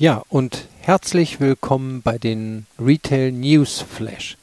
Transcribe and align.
Ja, 0.00 0.22
und 0.28 0.68
herzlich 0.78 1.40
willkommen 1.40 2.02
bei 2.02 2.18
den 2.18 2.66
Retail 2.78 3.32
News 3.32 3.80
Flash, 3.80 4.36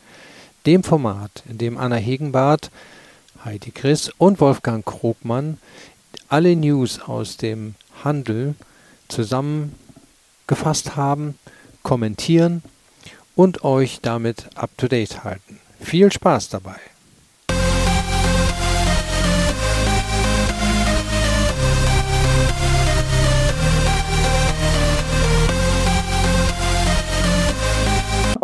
dem 0.66 0.84
Format, 0.84 1.44
in 1.50 1.58
dem 1.58 1.78
Anna 1.78 1.96
Hegenbart, 1.96 2.72
Heidi 3.46 3.72
Chris 3.72 4.12
und 4.18 4.42
Wolfgang 4.42 4.86
Krogmann 4.86 5.58
alle 6.28 6.58
News 6.58 7.00
aus 7.00 7.38
dem 7.38 7.76
Handel 8.04 8.56
zusammengefasst 9.08 10.98
haben, 10.98 11.40
kommentieren 11.84 12.62
und 13.38 13.64
euch 13.64 14.00
damit 14.02 14.48
up-to-date 14.56 15.24
halten. 15.24 15.62
Viel 15.80 16.12
Spaß 16.12 16.50
dabei! 16.50 16.82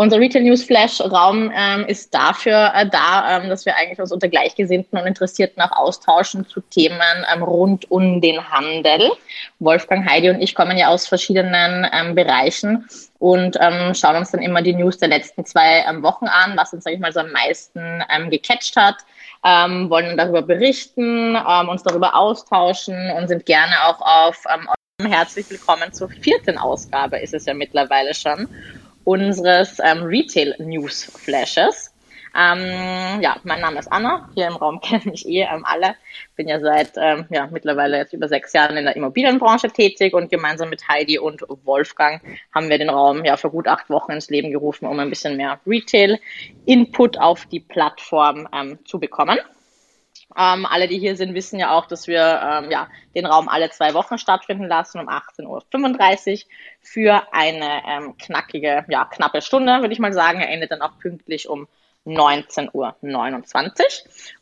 Unser 0.02 0.18
Retail 0.18 0.41
News 0.41 0.64
Flash 0.64 1.00
Raum 1.00 1.52
ähm, 1.55 1.86
ist 1.86 2.12
dafür 2.12 2.72
äh, 2.73 2.90
da, 2.90 3.38
ähm, 3.38 3.50
dass 3.50 3.68
wir 3.68 3.78
eigentlich 3.78 4.00
uns 4.00 4.12
unter 4.12 4.30
Gleichgesinnten 4.30 4.98
und 4.98 5.05
Interessierten 5.05 5.62
auch 5.62 5.72
austauschen 5.74 6.48
zu 6.48 6.60
Themen 6.60 7.00
ähm, 7.32 7.44
rund 7.44 7.91
um 7.91 8.20
den 8.20 8.50
Handel. 8.50 9.12
Wolfgang, 9.60 10.10
Heidi 10.10 10.32
und 10.32 10.41
ich 10.41 10.55
kommen 10.55 10.76
ja 10.76 10.88
aus 10.88 11.08
verschiedenen 11.08 11.88
ähm, 11.94 12.16
Bereichen 12.16 12.90
und 13.20 13.58
ähm, 13.62 13.94
schauen 13.94 14.16
uns 14.16 14.32
dann 14.32 14.41
immer 14.41 14.64
die 14.64 14.74
News 14.74 14.98
der 14.98 15.10
letzten 15.10 15.46
zwei 15.46 15.86
ähm, 15.88 16.02
Wochen 16.02 16.26
an, 16.26 16.58
was 16.58 16.74
uns, 16.74 16.84
sage 16.84 16.96
ich 16.96 16.99
mal, 16.99 17.13
so 17.13 17.20
am 17.20 17.32
meisten 17.32 18.04
gecatcht 18.32 18.76
hat. 18.77 18.96
wollen 19.44 20.18
darüber 20.18 20.41
berichten, 20.41 21.36
uns 21.36 21.84
darüber 21.84 22.16
austauschen 22.16 23.12
und 23.12 23.27
sind 23.27 23.46
gerne 23.46 23.76
auch 23.86 24.02
auf 24.02 24.46
herzlich 25.10 25.49
willkommen 25.49 25.91
zur 25.93 26.10
vierten 26.10 26.58
Ausgabe, 26.58 27.18
ist 27.18 27.34
es 27.34 27.46
ja 27.46 27.54
mittlerweile 27.54 28.13
schon 28.13 28.48
unseres 29.04 29.80
ähm, 29.80 30.04
Retail 30.04 30.55
News 30.60 31.04
Flashes. 31.04 31.91
Ähm, 32.34 33.21
ja, 33.21 33.35
mein 33.43 33.60
Name 33.60 33.80
ist 33.80 33.91
Anna. 33.91 34.30
Hier 34.35 34.48
im 34.48 34.55
Raum 34.55 34.80
kennen 34.82 35.10
mich 35.12 35.27
eh 35.27 35.41
ähm, 35.41 35.66
alle. 35.66 35.96
Bin 36.35 36.48
ja 36.48 36.60
seit 36.60 36.93
ähm, 36.96 37.26
ja, 37.30 37.48
mittlerweile 37.52 37.98
jetzt 37.98 38.13
über 38.13 38.27
sechs 38.27 38.54
Jahren 38.54 38.77
in 38.77 38.85
der 38.85 38.96
Immobilienbranche 38.96 39.70
tätig 39.70 40.13
und 40.13 40.30
gemeinsam 40.30 40.70
mit 40.70 40.88
Heidi 40.88 41.20
und 41.20 41.41
Wolfgang 41.66 42.21
haben 42.54 42.70
wir 42.70 42.77
den 42.77 42.90
Raum 42.90 43.26
ja 43.26 43.35
vor 43.35 43.52
gut 43.52 43.68
acht 43.68 43.90
Wochen 43.90 44.13
ins 44.13 44.30
Leben 44.30 44.52
gerufen, 44.52 44.85
um 44.85 44.99
ein 44.99 45.10
bisschen 45.10 45.36
mehr 45.36 45.60
Retail-Input 45.68 47.18
auf 47.18 47.46
die 47.48 47.60
Plattform 47.60 48.48
ähm, 48.54 48.80
zu 48.86 48.99
bekommen. 48.99 49.38
Ähm, 50.37 50.65
alle, 50.65 50.87
die 50.87 50.99
hier 50.99 51.15
sind, 51.15 51.34
wissen 51.34 51.60
ja 51.60 51.71
auch, 51.71 51.85
dass 51.85 52.07
wir 52.07 52.41
ähm, 52.43 52.71
ja, 52.71 52.87
den 53.15 53.26
Raum 53.26 53.49
alle 53.49 53.70
zwei 53.70 53.93
Wochen 53.93 54.18
stattfinden 54.18 54.68
lassen 54.68 54.99
um 54.99 55.10
18.35 55.10 56.46
Uhr 56.46 56.51
für 56.82 57.21
eine 57.32 57.82
ähm, 57.87 58.18
knackige, 58.18 58.85
ja, 58.87 59.05
knappe 59.05 59.41
Stunde, 59.41 59.82
würde 59.82 59.93
ich 59.93 59.99
mal 59.99 60.13
sagen. 60.13 60.40
Er 60.40 60.49
endet 60.49 60.71
dann 60.71 60.82
auch 60.82 60.98
pünktlich 60.99 61.49
um 61.49 61.68
19.29 62.05 62.71
Uhr. 62.74 62.93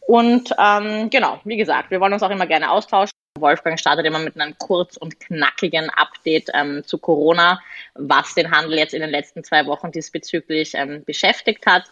Und 0.08 0.54
ähm, 0.58 1.10
genau, 1.10 1.40
wie 1.44 1.58
gesagt, 1.58 1.92
wir 1.92 2.00
wollen 2.00 2.14
uns 2.14 2.24
auch 2.24 2.30
immer 2.30 2.48
gerne 2.48 2.72
austauschen. 2.72 3.12
Wolfgang 3.40 3.80
startet 3.80 4.06
immer 4.06 4.20
mit 4.20 4.40
einem 4.40 4.58
kurz 4.58 4.98
und 4.98 5.20
knackigen 5.20 5.90
Update 5.90 6.50
ähm, 6.54 6.84
zu 6.86 6.98
Corona, 6.98 7.62
was 7.96 8.34
den 8.36 8.52
Handel 8.52 8.78
jetzt 8.78 8.94
in 8.94 9.02
den 9.02 9.10
letzten 9.10 9.44
zwei 9.44 9.66
Wochen 9.66 9.92
diesbezüglich 9.92 10.74
ähm, 10.76 11.04
beschäftigt 11.06 11.66
hat. 11.66 11.86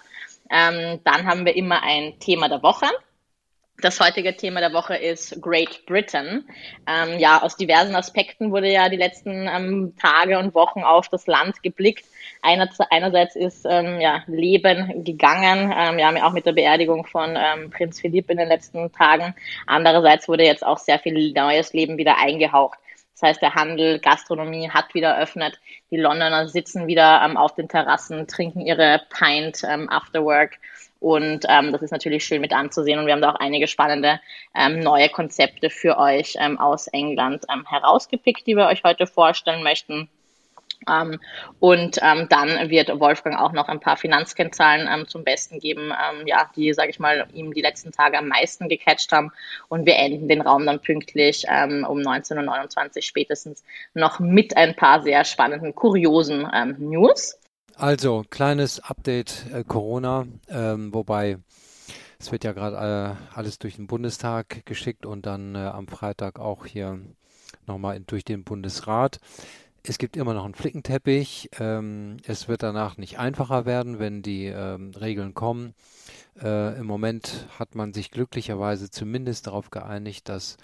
Ähm, 0.49 0.99
dann 1.03 1.25
haben 1.25 1.45
wir 1.45 1.55
immer 1.55 1.83
ein 1.83 2.19
Thema 2.19 2.49
der 2.49 2.63
Woche. 2.63 2.87
Das 3.79 3.99
heutige 3.99 4.35
Thema 4.35 4.59
der 4.59 4.73
Woche 4.73 4.95
ist 4.95 5.39
Great 5.39 5.85
Britain. 5.85 6.43
Ähm, 6.87 7.19
ja, 7.19 7.43
aus 7.43 7.57
diversen 7.57 7.95
Aspekten 7.95 8.51
wurde 8.51 8.71
ja 8.71 8.89
die 8.89 8.97
letzten 8.97 9.47
ähm, 9.47 9.93
Tage 10.01 10.39
und 10.39 10.55
Wochen 10.55 10.81
auf 10.81 11.09
das 11.09 11.27
Land 11.27 11.61
geblickt. 11.61 12.03
Einer, 12.41 12.67
einerseits 12.89 13.35
ist 13.35 13.67
ähm, 13.69 14.01
ja, 14.01 14.23
Leben 14.25 15.03
gegangen, 15.03 15.71
ähm, 15.77 15.99
ja, 15.99 16.25
auch 16.25 16.33
mit 16.33 16.47
der 16.47 16.53
Beerdigung 16.53 17.05
von 17.05 17.37
ähm, 17.37 17.69
Prinz 17.69 18.01
Philipp 18.01 18.31
in 18.31 18.37
den 18.37 18.47
letzten 18.47 18.91
Tagen. 18.91 19.35
Andererseits 19.67 20.27
wurde 20.27 20.43
jetzt 20.43 20.65
auch 20.65 20.79
sehr 20.79 20.97
viel 20.97 21.31
neues 21.33 21.71
Leben 21.73 21.99
wieder 21.99 22.17
eingehaucht. 22.17 22.79
Das 23.13 23.29
heißt, 23.29 23.41
der 23.43 23.53
Handel, 23.53 23.99
Gastronomie 23.99 24.71
hat 24.71 24.95
wieder 24.95 25.09
eröffnet. 25.09 25.59
Die 25.91 25.97
Londoner 25.97 26.47
sitzen 26.47 26.87
wieder 26.87 27.21
ähm, 27.23 27.37
auf 27.37 27.53
den 27.53 27.69
Terrassen, 27.69 28.27
trinken 28.27 28.61
ihre 28.61 29.03
Pint 29.09 29.61
ähm, 29.63 29.87
after 29.87 30.23
work 30.23 30.57
und 30.99 31.45
ähm, 31.47 31.71
das 31.71 31.81
ist 31.81 31.91
natürlich 31.91 32.25
schön 32.25 32.41
mit 32.41 32.53
anzusehen. 32.53 32.99
Und 32.99 33.05
wir 33.05 33.13
haben 33.13 33.21
da 33.21 33.31
auch 33.31 33.39
einige 33.39 33.67
spannende 33.67 34.19
ähm, 34.55 34.79
neue 34.79 35.09
Konzepte 35.09 35.69
für 35.69 35.97
euch 35.97 36.35
ähm, 36.39 36.59
aus 36.59 36.87
England 36.87 37.45
ähm, 37.53 37.65
herausgepickt, 37.67 38.47
die 38.47 38.55
wir 38.55 38.67
euch 38.67 38.83
heute 38.83 39.07
vorstellen 39.07 39.63
möchten. 39.63 40.09
Ähm, 40.87 41.19
und 41.59 41.97
ähm, 42.01 42.27
dann 42.29 42.69
wird 42.69 42.99
Wolfgang 42.99 43.39
auch 43.39 43.51
noch 43.51 43.67
ein 43.67 43.79
paar 43.79 43.97
Finanzkennzahlen 43.97 44.87
ähm, 44.91 45.07
zum 45.07 45.23
Besten 45.23 45.59
geben, 45.59 45.91
ähm, 45.91 46.27
ja, 46.27 46.49
die, 46.55 46.73
sage 46.73 46.89
ich 46.89 46.99
mal, 46.99 47.27
ihm 47.33 47.53
die 47.53 47.61
letzten 47.61 47.91
Tage 47.91 48.17
am 48.17 48.27
meisten 48.27 48.69
gecatcht 48.69 49.11
haben. 49.11 49.31
Und 49.69 49.85
wir 49.85 49.95
enden 49.95 50.27
den 50.27 50.41
Raum 50.41 50.65
dann 50.65 50.81
pünktlich 50.81 51.45
ähm, 51.49 51.85
um 51.87 51.99
19.29 51.99 52.95
Uhr 52.95 53.01
spätestens 53.01 53.63
noch 53.93 54.19
mit 54.19 54.55
ein 54.55 54.75
paar 54.75 55.01
sehr 55.01 55.25
spannenden, 55.25 55.73
kuriosen 55.73 56.47
ähm, 56.53 56.75
News. 56.79 57.39
Also, 57.79 58.25
kleines 58.27 58.79
Update 58.79 59.45
äh, 59.53 59.63
Corona, 59.63 60.25
ähm, 60.49 60.91
wobei 60.95 61.37
es 62.17 62.31
wird 62.31 62.43
ja 62.43 62.51
gerade 62.51 62.75
äh, 62.75 63.37
alles 63.37 63.59
durch 63.59 63.75
den 63.75 63.85
Bundestag 63.85 64.65
geschickt 64.65 65.05
und 65.05 65.27
dann 65.27 65.53
äh, 65.53 65.59
am 65.59 65.87
Freitag 65.87 66.39
auch 66.39 66.65
hier 66.65 66.99
nochmal 67.67 67.99
durch 67.99 68.25
den 68.25 68.43
Bundesrat. 68.43 69.19
Es 69.83 69.99
gibt 69.99 70.17
immer 70.17 70.33
noch 70.33 70.45
einen 70.45 70.55
Flickenteppich. 70.55 71.51
Ähm, 71.59 72.17
es 72.25 72.47
wird 72.47 72.63
danach 72.63 72.97
nicht 72.97 73.19
einfacher 73.19 73.67
werden, 73.67 73.99
wenn 73.99 74.23
die 74.23 74.45
ähm, 74.45 74.89
Regeln 74.99 75.35
kommen. 75.35 75.75
Äh, 76.41 76.79
Im 76.79 76.87
Moment 76.87 77.47
hat 77.59 77.75
man 77.75 77.93
sich 77.93 78.09
glücklicherweise 78.09 78.89
zumindest 78.89 79.45
darauf 79.45 79.69
geeinigt, 79.69 80.29
dass 80.29 80.57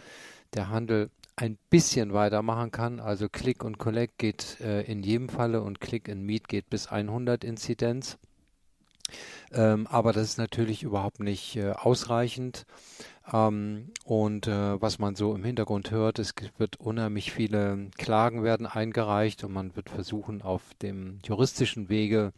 der 0.55 0.69
Handel 0.69 1.11
ein 1.35 1.57
bisschen 1.69 2.13
weitermachen 2.13 2.71
kann. 2.71 2.99
Also 2.99 3.29
Click 3.29 3.63
und 3.63 3.77
Collect 3.77 4.17
geht 4.17 4.59
äh, 4.61 4.81
in 4.83 5.03
jedem 5.03 5.29
Falle 5.29 5.61
und 5.61 5.81
Click 5.81 6.09
and 6.09 6.23
Meet 6.23 6.47
geht 6.47 6.69
bis 6.69 6.87
100 6.87 7.43
Inzidenz. 7.43 8.17
Ähm, 9.51 9.87
aber 9.87 10.13
das 10.13 10.29
ist 10.29 10.37
natürlich 10.37 10.83
überhaupt 10.83 11.19
nicht 11.19 11.55
äh, 11.55 11.71
ausreichend. 11.71 12.65
Ähm, 13.31 13.91
und 14.05 14.47
äh, 14.47 14.81
was 14.81 14.99
man 14.99 15.15
so 15.15 15.33
im 15.35 15.43
Hintergrund 15.43 15.91
hört, 15.91 16.19
es 16.19 16.33
wird 16.57 16.79
unheimlich 16.79 17.31
viele 17.31 17.89
Klagen 17.97 18.43
werden 18.43 18.65
eingereicht 18.65 19.43
und 19.43 19.53
man 19.53 19.75
wird 19.75 19.89
versuchen, 19.89 20.41
auf 20.41 20.61
dem 20.81 21.19
juristischen 21.25 21.89
Wege 21.89 22.33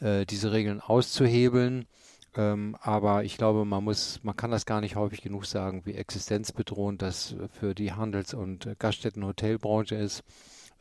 äh, 0.00 0.26
diese 0.26 0.52
Regeln 0.52 0.80
auszuhebeln. 0.80 1.86
Ähm, 2.34 2.76
aber 2.80 3.24
ich 3.24 3.36
glaube, 3.36 3.64
man 3.64 3.84
muss, 3.84 4.20
man 4.22 4.36
kann 4.36 4.50
das 4.50 4.66
gar 4.66 4.80
nicht 4.80 4.96
häufig 4.96 5.20
genug 5.20 5.44
sagen, 5.44 5.82
wie 5.84 5.94
existenzbedrohend 5.94 7.02
das 7.02 7.36
für 7.52 7.74
die 7.74 7.92
Handels- 7.92 8.34
und 8.34 8.68
Gaststätten-Hotelbranche 8.78 9.96
ist. 9.96 10.22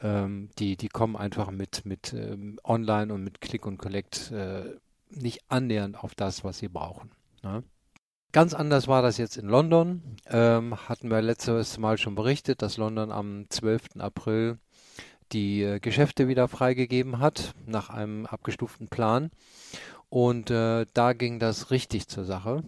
Ähm, 0.01 0.50
die, 0.57 0.78
die 0.78 0.88
kommen 0.88 1.16
einfach 1.16 1.51
mit, 1.51 1.85
mit 1.85 2.13
ähm, 2.13 2.59
Online 2.63 3.13
und 3.13 3.23
mit 3.23 3.41
Click 3.41 3.66
und 3.66 3.78
Collect 3.78 4.31
äh, 4.31 4.75
nicht 5.09 5.41
annähernd 5.50 6.01
auf 6.01 6.16
das, 6.16 6.44
was 6.44 6.59
sie 6.59 6.69
brauchen. 6.69 7.12
Ne? 7.44 7.63
Ganz 8.31 8.53
anders 8.53 8.88
war 8.88 9.01
das 9.01 9.18
jetzt 9.18 9.38
in 9.38 9.47
London. 9.47 10.16
Ähm, 10.28 10.75
hatten 10.88 11.09
wir 11.09 11.22
letztes 11.22 11.78
Mal 11.78 11.97
schon 11.97 12.16
berichtet, 12.16 12.62
dass 12.62 12.78
London 12.78 13.12
am 13.12 13.45
12. 13.50 13.97
April 14.00 14.57
die 15.33 15.63
äh, 15.63 15.79
Geschäfte 15.79 16.28
wieder 16.28 16.47
freigegeben 16.47 17.19
hat, 17.19 17.53
nach 17.66 17.89
einem 17.89 18.25
abgestuften 18.25 18.88
Plan. 18.88 19.31
Und 20.11 20.51
äh, 20.51 20.85
da 20.94 21.13
ging 21.13 21.39
das 21.39 21.72
richtig 21.72 22.09
zur 22.09 22.25
Sache. 22.25 22.63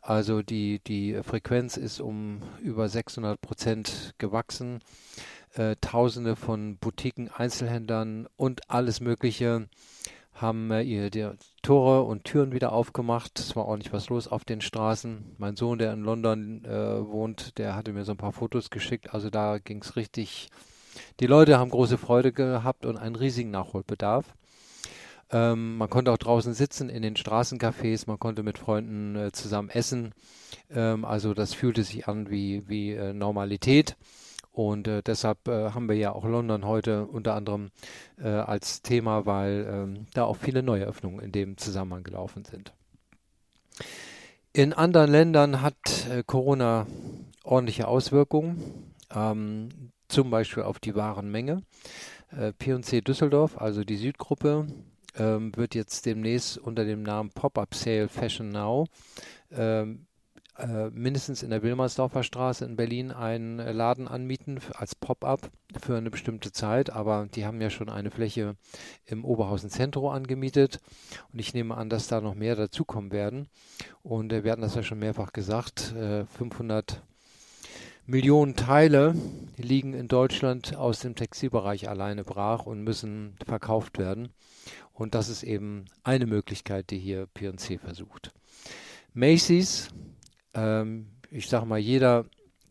Also 0.00 0.42
die, 0.42 0.80
die 0.80 1.22
Frequenz 1.22 1.76
ist 1.76 2.00
um 2.00 2.40
über 2.60 2.88
600 2.88 3.40
Prozent 3.40 4.14
gewachsen. 4.18 4.80
Äh, 5.54 5.76
Tausende 5.80 6.34
von 6.34 6.76
Boutiquen, 6.76 7.28
Einzelhändlern 7.28 8.26
und 8.36 8.68
alles 8.68 8.98
Mögliche 8.98 9.68
haben 10.34 10.72
äh, 10.72 10.82
ihr 10.82 11.10
die 11.10 11.30
Tore 11.62 12.02
und 12.02 12.24
Türen 12.24 12.50
wieder 12.50 12.72
aufgemacht. 12.72 13.38
Es 13.38 13.54
war 13.54 13.66
ordentlich 13.66 13.92
was 13.92 14.08
los 14.08 14.26
auf 14.26 14.44
den 14.44 14.60
Straßen. 14.60 15.36
Mein 15.38 15.54
Sohn, 15.54 15.78
der 15.78 15.92
in 15.92 16.02
London 16.02 16.64
äh, 16.64 17.06
wohnt, 17.06 17.58
der 17.58 17.76
hatte 17.76 17.92
mir 17.92 18.04
so 18.04 18.12
ein 18.12 18.18
paar 18.18 18.32
Fotos 18.32 18.70
geschickt. 18.70 19.14
Also 19.14 19.30
da 19.30 19.58
ging 19.58 19.82
es 19.82 19.94
richtig. 19.94 20.48
Die 21.20 21.28
Leute 21.28 21.60
haben 21.60 21.70
große 21.70 21.96
Freude 21.96 22.32
gehabt 22.32 22.86
und 22.86 22.96
einen 22.96 23.14
riesigen 23.14 23.52
Nachholbedarf. 23.52 24.34
Ähm, 25.30 25.76
man 25.76 25.90
konnte 25.90 26.10
auch 26.12 26.18
draußen 26.18 26.54
sitzen 26.54 26.88
in 26.88 27.02
den 27.02 27.16
Straßencafés, 27.16 28.04
man 28.06 28.18
konnte 28.18 28.42
mit 28.42 28.58
Freunden 28.58 29.16
äh, 29.16 29.32
zusammen 29.32 29.68
essen. 29.68 30.14
Ähm, 30.70 31.04
also 31.04 31.34
das 31.34 31.52
fühlte 31.52 31.84
sich 31.84 32.08
an 32.08 32.30
wie, 32.30 32.66
wie 32.68 32.92
äh, 32.92 33.12
Normalität. 33.12 33.96
Und 34.52 34.88
äh, 34.88 35.02
deshalb 35.02 35.46
äh, 35.46 35.70
haben 35.70 35.88
wir 35.88 35.96
ja 35.96 36.12
auch 36.12 36.24
London 36.24 36.66
heute 36.66 37.06
unter 37.06 37.34
anderem 37.34 37.70
äh, 38.20 38.28
als 38.28 38.82
Thema, 38.82 39.26
weil 39.26 39.68
ähm, 39.70 40.06
da 40.14 40.24
auch 40.24 40.36
viele 40.36 40.62
neue 40.62 40.84
Öffnungen 40.84 41.20
in 41.20 41.30
dem 41.30 41.58
Zusammenhang 41.58 42.02
gelaufen 42.02 42.44
sind. 42.44 42.72
In 44.52 44.72
anderen 44.72 45.10
Ländern 45.10 45.62
hat 45.62 46.08
äh, 46.10 46.24
Corona 46.26 46.86
ordentliche 47.44 47.86
Auswirkungen, 47.86 48.94
ähm, 49.14 49.68
zum 50.08 50.30
Beispiel 50.30 50.62
auf 50.62 50.78
die 50.78 50.94
Warenmenge. 50.94 51.62
P&C 52.58 53.00
Düsseldorf, 53.00 53.56
also 53.56 53.84
die 53.84 53.96
Südgruppe, 53.96 54.66
ähm, 55.16 55.56
wird 55.56 55.74
jetzt 55.74 56.06
demnächst 56.06 56.58
unter 56.58 56.84
dem 56.84 57.02
Namen 57.02 57.30
Pop-Up 57.30 57.74
Sale 57.74 58.08
Fashion 58.08 58.50
Now 58.50 58.86
ähm, 59.50 60.06
äh, 60.58 60.90
mindestens 60.90 61.44
in 61.44 61.50
der 61.50 61.62
Wilmersdorfer 61.62 62.24
Straße 62.24 62.64
in 62.64 62.74
Berlin 62.74 63.12
einen 63.12 63.58
Laden 63.58 64.08
anmieten 64.08 64.58
als 64.74 64.96
Pop-up 64.96 65.50
für 65.80 65.96
eine 65.96 66.10
bestimmte 66.10 66.50
Zeit, 66.50 66.90
aber 66.90 67.28
die 67.32 67.46
haben 67.46 67.60
ja 67.60 67.70
schon 67.70 67.88
eine 67.88 68.10
Fläche 68.10 68.56
im 69.06 69.24
Oberhausen 69.24 69.70
Zentrum 69.70 70.06
angemietet. 70.06 70.80
Und 71.32 71.38
ich 71.38 71.54
nehme 71.54 71.76
an, 71.76 71.88
dass 71.88 72.08
da 72.08 72.20
noch 72.20 72.34
mehr 72.34 72.56
dazukommen 72.56 73.12
werden. 73.12 73.48
Und 74.02 74.32
äh, 74.32 74.42
wir 74.42 74.50
hatten 74.50 74.62
das 74.62 74.74
ja 74.74 74.82
schon 74.82 74.98
mehrfach 74.98 75.32
gesagt, 75.32 75.94
äh, 75.94 76.26
500 76.26 77.02
Millionen 78.06 78.56
Teile 78.56 79.14
liegen 79.58 79.92
in 79.92 80.08
Deutschland 80.08 80.74
aus 80.74 81.00
dem 81.00 81.14
Textilbereich 81.14 81.88
alleine 81.88 82.24
brach 82.24 82.66
und 82.66 82.82
müssen 82.82 83.36
verkauft 83.46 83.98
werden. 83.98 84.30
Und 84.92 85.14
das 85.14 85.28
ist 85.28 85.42
eben 85.42 85.84
eine 86.02 86.26
Möglichkeit, 86.26 86.90
die 86.90 86.98
hier 86.98 87.26
P&C 87.26 87.78
versucht. 87.78 88.32
Macy's 89.14 89.88
ähm, 90.54 91.06
ich 91.30 91.48
sage 91.48 91.66
mal, 91.66 91.78
jeder, 91.78 92.24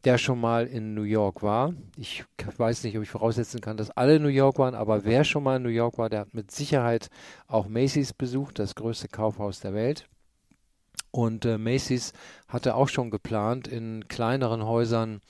der 0.04 0.18
schon 0.18 0.40
mal 0.40 0.68
in 0.68 0.94
New 0.94 1.04
York 1.04 1.44
war, 1.44 1.74
ich 1.98 2.24
weiß 2.58 2.84
nicht, 2.84 2.98
ob 2.98 3.04
ich 3.04 3.10
voraussetzen 3.10 3.62
kann, 3.62 3.78
dass 3.78 3.92
alle 3.92 4.16
in 4.16 4.24
New 4.24 4.30
York 4.30 4.58
waren, 4.58 4.76
aber 4.76 5.04
wer 5.06 5.24
schon 5.24 5.44
mal 5.44 5.58
in 5.58 5.64
New 5.64 5.70
York 5.70 5.98
war, 5.98 6.10
der 6.10 6.22
hat 6.22 6.34
mit 6.34 6.52
Sicherheit 6.52 7.10
auch 7.48 7.68
Macy's 7.68 8.14
besucht, 8.14 8.60
das 8.60 8.76
größte 8.76 9.08
Kaufhaus 9.08 9.60
der 9.60 9.74
Welt. 9.74 10.08
Und 11.12 11.46
äh, 11.46 11.58
Macy's 11.58 12.14
hatte 12.48 12.76
auch 12.76 12.90
schon 12.90 13.10
geplant, 13.10 13.68
in 13.68 14.08
kleineren 14.08 14.66
Häusern 14.66 15.22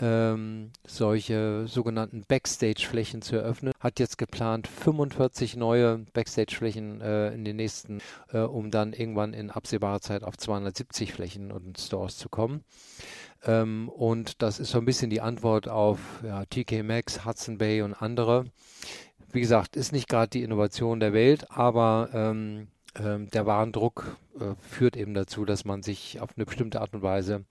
ähm, 0.00 0.70
solche 0.86 1.66
sogenannten 1.66 2.24
Backstage-Flächen 2.26 3.22
zu 3.22 3.36
eröffnen. 3.36 3.72
Hat 3.78 4.00
jetzt 4.00 4.18
geplant 4.18 4.66
45 4.66 5.56
neue 5.56 5.98
Backstage-Flächen 6.12 7.00
äh, 7.00 7.32
in 7.32 7.44
den 7.44 7.56
nächsten, 7.56 8.00
äh, 8.32 8.38
um 8.38 8.70
dann 8.70 8.92
irgendwann 8.92 9.34
in 9.34 9.50
absehbarer 9.50 10.00
Zeit 10.00 10.24
auf 10.24 10.36
270 10.36 11.12
Flächen 11.12 11.52
und 11.52 11.78
Stores 11.78 12.16
zu 12.16 12.28
kommen. 12.28 12.64
Ähm, 13.44 13.88
und 13.88 14.42
das 14.42 14.58
ist 14.58 14.70
so 14.70 14.78
ein 14.78 14.84
bisschen 14.84 15.10
die 15.10 15.20
Antwort 15.20 15.68
auf 15.68 15.98
ja, 16.24 16.44
TK 16.44 16.82
Maxx, 16.82 17.24
Hudson 17.24 17.58
Bay 17.58 17.82
und 17.82 17.94
andere. 17.94 18.46
Wie 19.32 19.40
gesagt, 19.40 19.76
ist 19.76 19.92
nicht 19.92 20.08
gerade 20.08 20.30
die 20.30 20.42
Innovation 20.42 20.98
der 21.00 21.12
Welt, 21.12 21.50
aber 21.50 22.10
ähm, 22.12 22.68
ähm, 22.98 23.30
der 23.30 23.46
Warendruck 23.46 24.16
äh, 24.40 24.54
führt 24.60 24.96
eben 24.96 25.14
dazu, 25.14 25.44
dass 25.44 25.64
man 25.64 25.82
sich 25.82 26.20
auf 26.20 26.30
eine 26.36 26.44
bestimmte 26.44 26.80
Art 26.80 26.94
und 26.94 27.02
Weise 27.02 27.44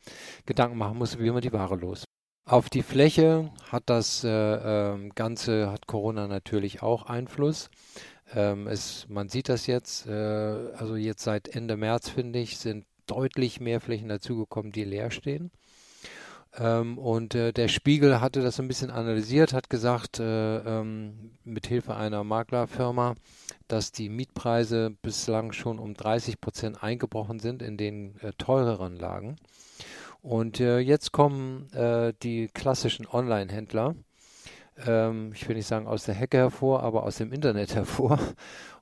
Gedanken 0.45 0.77
machen 0.77 0.97
muss, 0.97 1.19
wie 1.19 1.31
man 1.31 1.41
die 1.41 1.53
Ware 1.53 1.75
los. 1.75 2.08
Auf 2.49 2.71
die 2.71 2.81
Fläche 2.81 3.51
hat 3.69 3.83
das 3.85 4.23
äh, 4.23 4.27
äh, 4.27 5.09
Ganze, 5.13 5.71
hat 5.71 5.85
Corona 5.85 6.27
natürlich 6.27 6.81
auch 6.81 7.03
Einfluss. 7.03 7.69
Ähm, 8.33 8.65
es, 8.65 9.05
man 9.07 9.29
sieht 9.29 9.49
das 9.49 9.67
jetzt, 9.67 10.07
äh, 10.07 10.73
also 10.75 10.95
jetzt 10.95 11.23
seit 11.23 11.47
Ende 11.47 11.77
März, 11.77 12.09
finde 12.09 12.39
ich, 12.39 12.57
sind 12.57 12.87
deutlich 13.05 13.59
mehr 13.59 13.79
Flächen 13.79 14.09
dazugekommen, 14.09 14.71
die 14.71 14.83
leer 14.83 15.11
stehen. 15.11 15.51
Ähm, 16.57 16.97
und 16.97 17.35
äh, 17.35 17.53
der 17.53 17.67
Spiegel 17.67 18.19
hatte 18.19 18.41
das 18.41 18.59
ein 18.59 18.67
bisschen 18.67 18.89
analysiert, 18.89 19.53
hat 19.53 19.69
gesagt, 19.69 20.19
äh, 20.19 20.57
ähm, 20.57 21.37
mit 21.43 21.67
Hilfe 21.67 21.97
einer 21.97 22.23
Maklerfirma, 22.23 23.13
dass 23.67 23.91
die 23.91 24.09
Mietpreise 24.09 24.89
bislang 25.03 25.51
schon 25.51 25.77
um 25.77 25.93
30 25.93 26.41
Prozent 26.41 26.81
eingebrochen 26.81 27.39
sind 27.39 27.61
in 27.61 27.77
den 27.77 28.19
äh, 28.21 28.31
teureren 28.39 28.95
Lagen. 28.95 29.35
Und 30.21 30.59
äh, 30.59 30.79
jetzt 30.79 31.11
kommen 31.11 31.71
äh, 31.73 32.13
die 32.21 32.47
klassischen 32.47 33.07
Online-Händler, 33.07 33.95
ähm, 34.85 35.31
ich 35.33 35.47
will 35.47 35.55
nicht 35.55 35.67
sagen 35.67 35.87
aus 35.87 36.03
der 36.03 36.15
Hecke 36.15 36.37
hervor, 36.37 36.83
aber 36.83 37.03
aus 37.03 37.17
dem 37.17 37.31
Internet 37.31 37.75
hervor. 37.75 38.19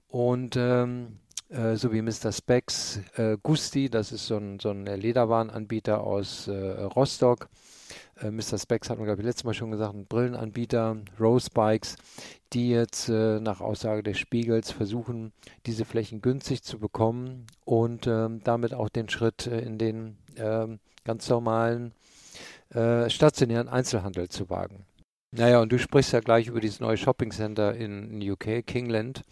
Und 0.07 0.55
ähm, 0.57 1.19
äh, 1.49 1.75
so 1.75 1.91
wie 1.91 2.01
Mr. 2.01 2.31
Specs, 2.31 3.01
äh, 3.15 3.37
Gusti, 3.41 3.89
das 3.89 4.11
ist 4.11 4.27
so 4.27 4.37
ein, 4.37 4.59
so 4.59 4.69
ein 4.69 4.85
Lederwarenanbieter 4.85 6.01
aus 6.01 6.47
äh, 6.47 6.53
Rostock. 6.53 7.49
Äh, 8.19 8.31
Mr. 8.31 8.57
Specs 8.57 8.89
hat 8.89 8.97
man, 8.97 9.05
glaube 9.05 9.21
ich, 9.21 9.25
letztes 9.25 9.43
Mal 9.43 9.53
schon 9.53 9.71
gesagt, 9.71 9.95
ein 9.95 10.05
Brillenanbieter, 10.05 10.97
Rose 11.19 11.49
Bikes, 11.53 11.95
die 12.53 12.69
jetzt 12.69 13.09
nach 13.09 13.59
Aussage 13.59 14.03
des 14.03 14.17
Spiegels 14.17 14.71
versuchen, 14.71 15.33
diese 15.65 15.83
Flächen 15.83 16.21
günstig 16.21 16.63
zu 16.63 16.79
bekommen 16.79 17.45
und 17.65 18.07
ähm, 18.07 18.39
damit 18.43 18.73
auch 18.73 18.87
den 18.87 19.09
Schritt 19.09 19.47
in 19.47 19.77
den 19.77 20.17
ähm, 20.37 20.79
ganz 21.07 21.27
normalen 21.29 21.93
äh, 22.73 23.09
stationären 23.09 23.69
Einzelhandel 23.69 24.27
zu 24.27 24.49
wagen. 24.49 24.85
Naja, 25.31 25.61
und 25.61 25.71
du 25.71 25.79
sprichst 25.79 26.11
ja 26.11 26.19
gleich 26.19 26.47
über 26.47 26.59
dieses 26.59 26.81
neue 26.81 26.97
Shopping 26.97 27.31
Center 27.31 27.73
in, 27.73 28.21
in 28.21 28.31
UK, 28.31 28.65
Kingland. 28.65 29.23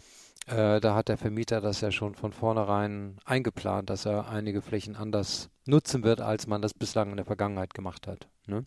Äh, 0.46 0.80
da 0.80 0.94
hat 0.94 1.08
der 1.08 1.18
Vermieter 1.18 1.60
das 1.60 1.82
ja 1.82 1.90
schon 1.90 2.14
von 2.14 2.32
vornherein 2.32 3.18
eingeplant, 3.24 3.90
dass 3.90 4.06
er 4.06 4.28
einige 4.28 4.62
Flächen 4.62 4.96
anders 4.96 5.50
nutzen 5.66 6.02
wird, 6.02 6.20
als 6.20 6.46
man 6.46 6.62
das 6.62 6.72
bislang 6.72 7.10
in 7.10 7.16
der 7.16 7.26
Vergangenheit 7.26 7.74
gemacht 7.74 8.06
hat. 8.06 8.26
Ne? 8.46 8.64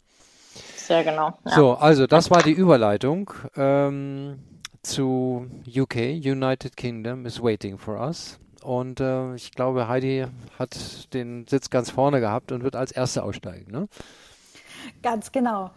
Sehr 0.76 1.04
genau. 1.04 1.38
Ja. 1.46 1.52
So, 1.52 1.74
also 1.74 2.06
das 2.06 2.30
war 2.30 2.44
die 2.44 2.52
Überleitung 2.52 3.32
ähm, 3.56 4.40
zu 4.84 5.50
UK. 5.68 5.96
United 5.96 6.78
Kingdom 6.78 7.26
is 7.26 7.42
waiting 7.42 7.78
for 7.78 8.00
us. 8.00 8.40
Und 8.64 9.00
äh, 9.00 9.36
ich 9.36 9.52
glaube, 9.52 9.88
Heidi 9.88 10.26
hat 10.58 11.14
den 11.14 11.48
Sitz 11.48 11.70
ganz 11.70 11.92
vorne 11.92 12.20
gehabt 12.20 12.52
und 12.52 12.64
wird 12.64 12.76
als 12.76 12.92
Erste 12.92 13.24
aussteigen. 13.24 13.72
Ne? 13.72 13.88
Ganz 15.02 15.32
genau. 15.32 15.72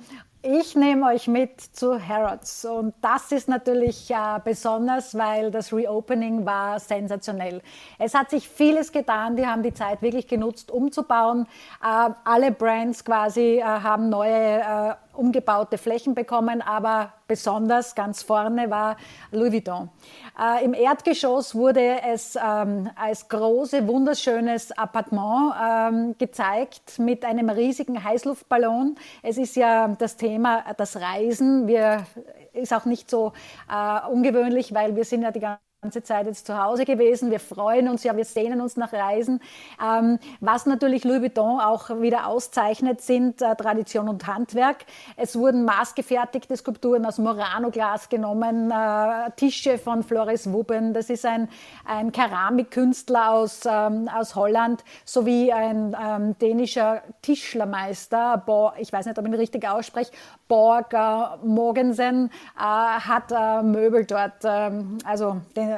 Ich 0.44 0.74
nehme 0.74 1.06
euch 1.06 1.28
mit 1.28 1.60
zu 1.60 2.00
Harrods 2.04 2.64
und 2.64 2.94
das 3.00 3.30
ist 3.30 3.48
natürlich 3.48 4.10
äh, 4.10 4.40
besonders, 4.42 5.16
weil 5.16 5.52
das 5.52 5.72
Reopening 5.72 6.44
war 6.44 6.80
sensationell. 6.80 7.62
Es 7.96 8.12
hat 8.12 8.30
sich 8.30 8.48
vieles 8.48 8.90
getan, 8.90 9.36
die 9.36 9.46
haben 9.46 9.62
die 9.62 9.72
Zeit 9.72 10.02
wirklich 10.02 10.26
genutzt, 10.26 10.72
umzubauen. 10.72 11.46
Äh, 11.80 12.10
alle 12.24 12.50
Brands 12.50 13.04
quasi 13.04 13.58
äh, 13.58 13.62
haben 13.62 14.08
neue 14.08 14.60
äh, 14.60 14.94
umgebaute 15.14 15.78
Flächen 15.78 16.14
bekommen, 16.14 16.62
aber 16.62 17.12
besonders 17.26 17.94
ganz 17.94 18.22
vorne 18.22 18.70
war 18.70 18.96
Louis 19.30 19.52
Vuitton. 19.52 19.90
Äh, 20.38 20.64
Im 20.64 20.74
Erdgeschoss 20.74 21.54
wurde 21.54 22.02
es 22.02 22.36
ähm, 22.36 22.90
als 22.96 23.28
große, 23.28 23.86
wunderschönes 23.86 24.72
Appartement 24.72 25.54
ähm, 25.62 26.14
gezeigt 26.18 26.98
mit 26.98 27.24
einem 27.24 27.50
riesigen 27.50 28.02
Heißluftballon. 28.02 28.96
Es 29.22 29.38
ist 29.38 29.56
ja 29.56 29.88
das 29.88 30.16
Thema 30.16 30.64
das 30.76 30.96
Reisen. 30.96 31.66
Wir, 31.66 32.06
ist 32.52 32.72
auch 32.72 32.84
nicht 32.84 33.10
so 33.10 33.32
äh, 33.70 34.08
ungewöhnlich, 34.08 34.74
weil 34.74 34.96
wir 34.96 35.04
sind 35.04 35.22
ja 35.22 35.30
die 35.30 35.40
ganze 35.40 35.71
ganze 35.82 36.04
Zeit 36.04 36.26
jetzt 36.26 36.46
zu 36.46 36.62
Hause 36.62 36.84
gewesen. 36.84 37.32
Wir 37.32 37.40
freuen 37.40 37.88
uns, 37.88 38.04
ja, 38.04 38.16
wir 38.16 38.24
sehnen 38.24 38.60
uns 38.60 38.76
nach 38.76 38.92
Reisen. 38.92 39.40
Ähm, 39.84 40.20
was 40.38 40.64
natürlich 40.64 41.02
Louis 41.02 41.22
Vuitton 41.22 41.58
auch 41.58 42.00
wieder 42.00 42.28
auszeichnet, 42.28 43.00
sind 43.00 43.42
äh, 43.42 43.56
Tradition 43.56 44.08
und 44.08 44.24
Handwerk. 44.28 44.84
Es 45.16 45.36
wurden 45.36 45.64
maßgefertigte 45.64 46.56
Skulpturen 46.56 47.04
aus 47.04 47.18
Murano-Glas 47.18 48.08
genommen, 48.08 48.70
äh, 48.70 49.32
Tische 49.34 49.76
von 49.76 50.04
Floris 50.04 50.52
Wuben. 50.52 50.94
Das 50.94 51.10
ist 51.10 51.26
ein, 51.26 51.48
ein 51.84 52.12
Keramikkünstler 52.12 53.32
aus, 53.32 53.62
ähm, 53.68 54.08
aus 54.08 54.36
Holland 54.36 54.84
sowie 55.04 55.52
ein 55.52 55.96
ähm, 56.00 56.38
dänischer 56.38 57.02
Tischlermeister, 57.22 58.40
Bo, 58.46 58.70
ich 58.78 58.92
weiß 58.92 59.06
nicht, 59.06 59.18
ob 59.18 59.24
ich 59.24 59.32
ihn 59.32 59.36
richtig 59.36 59.68
ausspreche, 59.68 60.12
Borg 60.46 60.94
äh, 60.94 61.44
Mogensen, 61.44 62.30
hat 62.54 63.32
äh, 63.32 63.62
Möbel 63.64 64.04
dort, 64.04 64.44
ähm, 64.44 64.98
also 65.04 65.38
den 65.56 65.71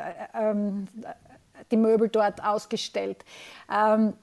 die 1.71 1.77
Möbel 1.77 2.09
dort 2.09 2.45
ausgestellt. 2.45 3.25
Ähm, 3.73 4.15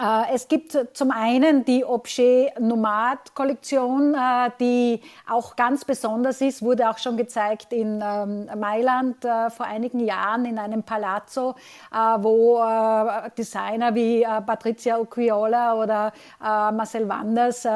äh, 0.00 0.34
es 0.34 0.48
gibt 0.48 0.78
zum 0.94 1.10
einen 1.10 1.64
die 1.64 1.84
Objet 1.84 2.58
Nomad 2.58 3.34
Kollektion, 3.34 4.14
äh, 4.14 4.50
die 4.58 5.00
auch 5.28 5.54
ganz 5.56 5.84
besonders 5.84 6.40
ist, 6.40 6.62
wurde 6.62 6.88
auch 6.88 6.98
schon 6.98 7.16
gezeigt 7.16 7.72
in 7.72 8.02
ähm, 8.02 8.48
Mailand 8.58 9.16
vor 9.22 9.66
einigen 9.66 10.00
Jahren 10.00 10.44
in 10.46 10.58
einem 10.58 10.82
Palazzo, 10.82 11.54
wo 12.18 12.62
Designer 13.36 13.94
wie 13.94 14.24
Patricia 14.46 14.98
Uquiola 14.98 15.74
oder 15.74 16.12
Marcel 16.40 17.08
Wanders 17.08 17.66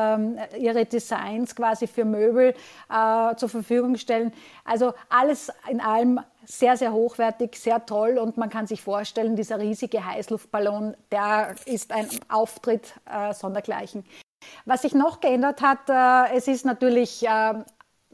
ihre 0.58 0.84
Designs 0.86 1.54
quasi 1.54 1.86
für 1.86 2.04
Möbel 2.04 2.54
zur 3.36 3.48
Verfügung 3.48 3.96
stellen. 3.96 4.32
Also 4.64 4.92
alles 5.08 5.52
in 5.68 5.80
allem 5.80 6.20
sehr, 6.46 6.76
sehr 6.76 6.92
hochwertig, 6.92 7.56
sehr 7.56 7.84
toll 7.86 8.18
und 8.18 8.36
man 8.36 8.48
kann 8.48 8.66
sich 8.66 8.82
vorstellen, 8.82 9.36
dieser 9.36 9.58
riesige 9.58 10.04
Heißluftballon, 10.04 10.96
der 11.10 11.54
ist 11.66 11.92
ein 11.92 12.08
Auftritt 12.28 12.94
äh, 13.10 13.34
sondergleichen. 13.34 14.04
Was 14.64 14.82
sich 14.82 14.94
noch 14.94 15.20
geändert 15.20 15.60
hat, 15.60 15.88
äh, 15.88 16.36
es 16.36 16.46
ist 16.48 16.64
natürlich 16.64 17.26
äh, 17.26 17.54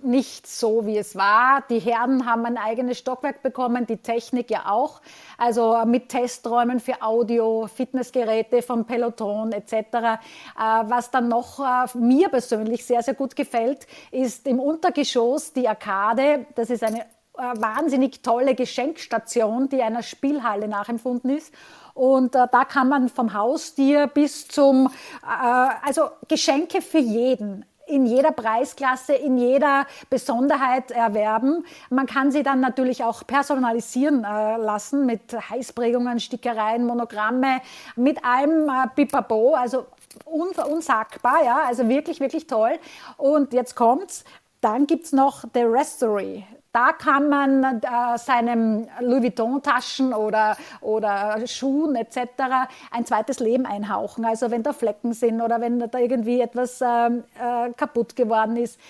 nicht 0.03 0.47
so, 0.47 0.87
wie 0.87 0.99
es 0.99 1.17
war. 1.17 1.62
Die 1.69 1.79
Herren 1.79 2.27
haben 2.27 2.45
ein 2.45 2.57
eigenes 2.57 2.99
Stockwerk 2.99 3.43
bekommen, 3.43 3.87
die 3.87 3.99
Technik 3.99 4.51
ja 4.51 4.71
auch. 4.71 5.01
Also 5.39 5.85
mit 5.87 6.09
Testräumen 6.09 6.81
für 6.81 7.03
Audio, 7.03 7.69
Fitnessgeräte 7.73 8.62
vom 8.62 8.85
Peloton 8.85 9.53
etc. 9.53 9.73
Äh, 9.73 10.19
was 10.57 11.11
dann 11.11 11.29
noch 11.29 11.61
äh, 11.61 11.99
mir 11.99 12.29
persönlich 12.29 12.85
sehr, 12.85 13.03
sehr 13.03 13.15
gut 13.15 13.37
gefällt, 13.37 13.87
ist 14.11 14.47
im 14.47 14.61
Untergeschoss 14.61 15.53
die 15.53 15.69
Arkade. 15.69 16.47
Das 16.55 16.71
ist 16.71 16.83
eine 16.83 17.01
äh, 17.01 17.05
wahnsinnig 17.35 18.23
tolle 18.23 18.55
Geschenkstation, 18.55 19.69
die 19.69 19.83
einer 19.83 20.03
Spielhalle 20.03 20.69
nachempfunden 20.69 21.31
ist. 21.31 21.53
Und 21.95 22.35
äh, 22.35 22.47
da 22.51 22.65
kann 22.65 22.89
man 22.89 23.09
vom 23.09 23.35
Haustier 23.35 24.07
bis 24.07 24.49
zum, 24.49 24.87
äh, 25.23 25.69
also 25.83 26.09
Geschenke 26.29 26.81
für 26.83 26.99
jeden 26.99 27.65
in 27.87 28.07
jeder 28.07 28.31
Preisklasse, 28.31 29.12
in 29.12 29.37
jeder 29.37 29.87
Besonderheit 30.09 30.93
erwerben. 30.93 31.65
Man 31.91 32.07
kann 32.07 32.31
sie 32.31 32.43
dann 32.43 32.61
natürlich 32.61 33.05
auch 33.05 33.27
personalisieren 33.27 34.25
äh, 34.25 34.57
lassen 34.57 35.05
mit 35.05 35.35
Heißprägungen, 35.51 36.21
Stickereien, 36.21 36.87
Monogramme, 36.87 37.61
mit 37.97 38.25
allem 38.25 38.69
äh, 38.69 38.89
Pipapo, 38.95 39.55
also 39.55 39.87
un 40.25 40.51
unsagbar, 40.51 41.45
ja, 41.45 41.62
also 41.67 41.89
wirklich, 41.89 42.21
wirklich 42.21 42.47
toll. 42.47 42.79
Und 43.17 43.53
jetzt 43.53 43.75
kommt's, 43.75 44.25
dann 44.61 44.87
gibt's 44.87 45.12
noch 45.12 45.45
The 45.53 45.62
Restory. 45.62 46.47
Da 46.73 46.93
kann 46.93 47.29
man 47.29 47.62
äh, 47.64 48.17
seinem 48.17 48.88
Louis 49.00 49.23
Vuitton-Taschen 49.23 50.14
oder, 50.14 50.57
oder 50.81 51.47
Schuhen 51.47 51.97
etc. 51.97 52.71
ein 52.91 53.05
zweites 53.05 53.41
Leben 53.41 53.67
einhauchen. 53.67 54.25
Also 54.25 54.50
wenn 54.50 54.62
da 54.62 54.73
Flecken 54.73 55.12
sind 55.12 55.43
oder 55.43 55.61
wenn 55.61 55.79
da 55.79 55.99
irgendwie 55.99 56.41
etwas 56.41 56.81
äh, 56.81 56.87
äh, 57.09 57.73
kaputt 57.76 58.17
geworden 58.17 58.57
ist. 58.57 58.81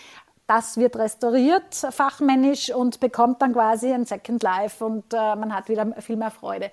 Das 0.47 0.77
wird 0.77 0.97
restauriert 0.97 1.75
fachmännisch 1.75 2.71
und 2.73 3.01
bekommt 3.01 3.43
dann 3.43 3.53
quasi 3.53 3.93
ein 3.93 4.05
Second 4.05 4.43
Life 4.43 4.85
und 4.85 5.13
äh, 5.13 5.17
man 5.35 5.55
hat 5.55 5.69
wieder 5.69 5.87
viel 6.01 6.17
mehr 6.17 6.31
Freude. 6.31 6.71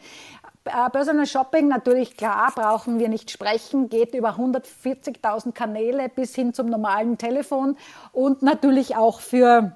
Äh, 0.65 0.89
Personal 0.91 1.25
Shopping, 1.25 1.67
natürlich 1.69 2.17
klar, 2.17 2.51
brauchen 2.53 2.99
wir 2.99 3.09
nicht 3.09 3.31
sprechen, 3.31 3.89
geht 3.89 4.13
über 4.13 4.31
140.000 4.37 5.53
Kanäle 5.53 6.09
bis 6.09 6.35
hin 6.35 6.53
zum 6.53 6.67
normalen 6.67 7.17
Telefon 7.17 7.77
und 8.11 8.41
natürlich 8.43 8.95
auch 8.95 9.21
für 9.21 9.73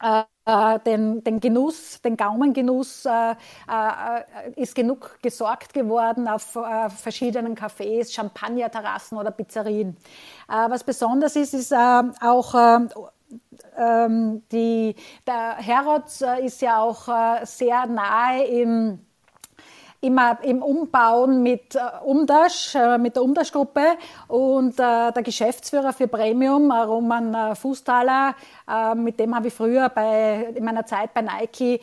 äh, 0.00 0.22
den, 0.46 1.24
den 1.24 1.40
Genuss, 1.40 2.00
den 2.02 2.16
Gaumengenuss 2.16 3.04
äh, 3.04 3.32
äh, 3.32 3.34
ist 4.54 4.74
genug 4.74 5.18
gesorgt 5.20 5.74
geworden 5.74 6.28
auf 6.28 6.54
äh, 6.54 6.88
verschiedenen 6.88 7.56
Cafés, 7.56 8.12
Champagnerterrassen 8.14 9.18
oder 9.18 9.32
Pizzerien. 9.32 9.96
Äh, 10.48 10.70
was 10.70 10.84
besonders 10.84 11.34
ist, 11.34 11.52
ist 11.52 11.72
äh, 11.72 12.02
auch 12.20 12.54
ähm, 13.76 14.42
die, 14.52 14.94
der 15.26 15.56
Herods 15.56 16.22
ist 16.44 16.62
ja 16.62 16.80
auch 16.80 17.08
sehr 17.44 17.86
nahe 17.86 18.44
im 18.44 19.05
immer 20.00 20.38
im 20.42 20.62
Umbauen 20.62 21.42
mit 21.42 21.74
äh, 21.74 21.80
Umdasch, 22.04 22.74
äh, 22.74 22.98
mit 22.98 23.16
der 23.16 23.22
Umdasch-Gruppe 23.22 23.96
und 24.28 24.78
äh, 24.78 25.12
der 25.12 25.22
Geschäftsführer 25.22 25.92
für 25.92 26.08
Premium, 26.08 26.70
Roman 26.70 27.56
Fußtaler, 27.56 28.34
mit 28.94 29.20
dem 29.20 29.34
habe 29.34 29.48
ich 29.48 29.54
früher 29.54 29.88
bei, 29.88 30.52
in 30.54 30.64
meiner 30.64 30.84
Zeit 30.84 31.14
bei 31.14 31.22
Nike 31.22 31.80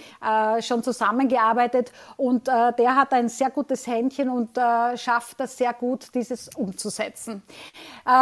schon 0.60 0.84
zusammengearbeitet 0.84 1.92
und 2.18 2.48
der 2.48 2.96
hat 2.96 3.14
ein 3.14 3.30
sehr 3.30 3.50
gutes 3.50 3.88
Händchen 3.88 4.30
und 4.30 4.58
schafft 4.96 5.40
das 5.40 5.58
sehr 5.58 5.74
gut, 5.74 6.14
dieses 6.14 6.50
umzusetzen. 6.56 7.44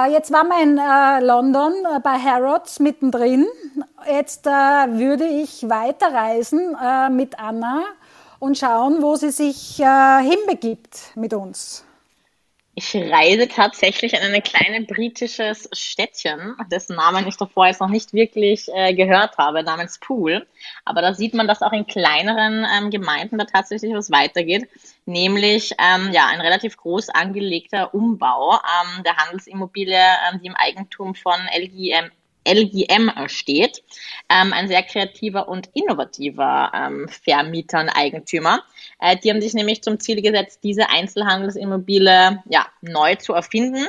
Jetzt 0.10 0.32
waren 0.32 0.48
wir 0.48 0.62
in 0.62 1.26
London 1.26 1.74
bei 2.04 2.18
Harrods 2.18 2.80
mittendrin. 2.80 3.48
Jetzt 4.08 4.46
würde 4.46 5.26
ich 5.26 5.68
weiterreisen 5.68 6.76
mit 7.16 7.40
Anna 7.40 7.84
und 8.42 8.58
schauen, 8.58 9.02
wo 9.02 9.16
sie 9.16 9.30
sich 9.30 9.80
äh, 9.80 10.24
hinbegibt 10.24 11.16
mit 11.16 11.34
uns. 11.34 11.86
Ich 12.74 12.96
reise 12.96 13.48
tatsächlich 13.48 14.14
in 14.14 14.22
ein 14.22 14.42
kleines 14.42 14.88
britisches 14.88 15.70
Städtchen, 15.74 16.56
dessen 16.72 16.96
Namen 16.96 17.28
ich 17.28 17.38
davor 17.38 17.68
jetzt 17.68 17.82
noch 17.82 17.90
nicht 17.90 18.14
wirklich 18.14 18.70
äh, 18.74 18.96
gehört 18.96 19.38
habe, 19.38 19.62
namens 19.62 20.00
Pool. 20.00 20.48
Aber 20.86 21.02
da 21.02 21.14
sieht 21.14 21.36
man, 21.36 21.48
dass 21.48 21.62
auch 21.62 21.74
in 21.74 21.86
kleineren 21.86 22.66
ähm, 22.76 22.90
Gemeinden 22.90 23.38
da 23.38 23.46
tatsächlich 23.46 23.94
was 23.94 24.10
weitergeht, 24.10 24.68
nämlich 25.06 25.76
ähm, 25.78 26.12
ja 26.12 26.28
ein 26.28 26.42
relativ 26.42 26.78
groß 26.78 27.10
angelegter 27.10 27.94
Umbau 27.94 28.54
ähm, 28.54 29.04
der 29.04 29.18
Handelsimmobilie, 29.18 30.02
ähm, 30.32 30.40
die 30.42 30.48
im 30.48 30.56
Eigentum 30.56 31.14
von 31.14 31.40
LGM, 31.54 32.10
LGM 32.48 33.12
steht. 33.28 33.84
Ähm, 34.30 34.54
ein 34.54 34.68
sehr 34.68 34.84
kreativer 34.84 35.48
und 35.48 35.70
innovativer 35.74 36.72
ähm, 36.74 37.08
Vermieter 37.10 37.82
und 37.82 37.90
Eigentümer. 37.90 38.64
Äh, 39.00 39.18
die 39.18 39.30
haben 39.30 39.42
sich 39.42 39.54
nämlich 39.54 39.82
zum 39.82 40.00
Ziel 40.00 40.22
gesetzt, 40.22 40.60
diese 40.64 40.90
Einzelhandelsimmobilie 40.90 42.44
ja, 42.50 42.68
neu 42.82 43.16
zu 43.16 43.34
erfinden 43.34 43.88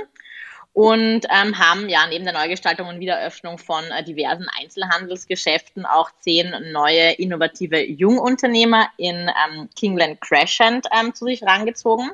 und 0.74 1.26
ähm, 1.28 1.58
haben 1.58 1.88
ja 1.88 2.06
neben 2.08 2.24
der 2.24 2.32
Neugestaltung 2.32 2.88
und 2.88 3.00
Wiedereröffnung 3.00 3.58
von 3.58 3.84
äh, 3.84 4.02
diversen 4.02 4.46
Einzelhandelsgeschäften 4.60 5.84
auch 5.84 6.10
zehn 6.20 6.54
neue 6.72 7.12
innovative 7.12 7.84
Jungunternehmer 7.84 8.88
in 8.96 9.28
ähm, 9.28 9.68
Kingland 9.78 10.20
Crescent 10.20 10.86
ähm, 10.98 11.14
zu 11.14 11.26
sich 11.26 11.42
rangezogen. 11.42 12.10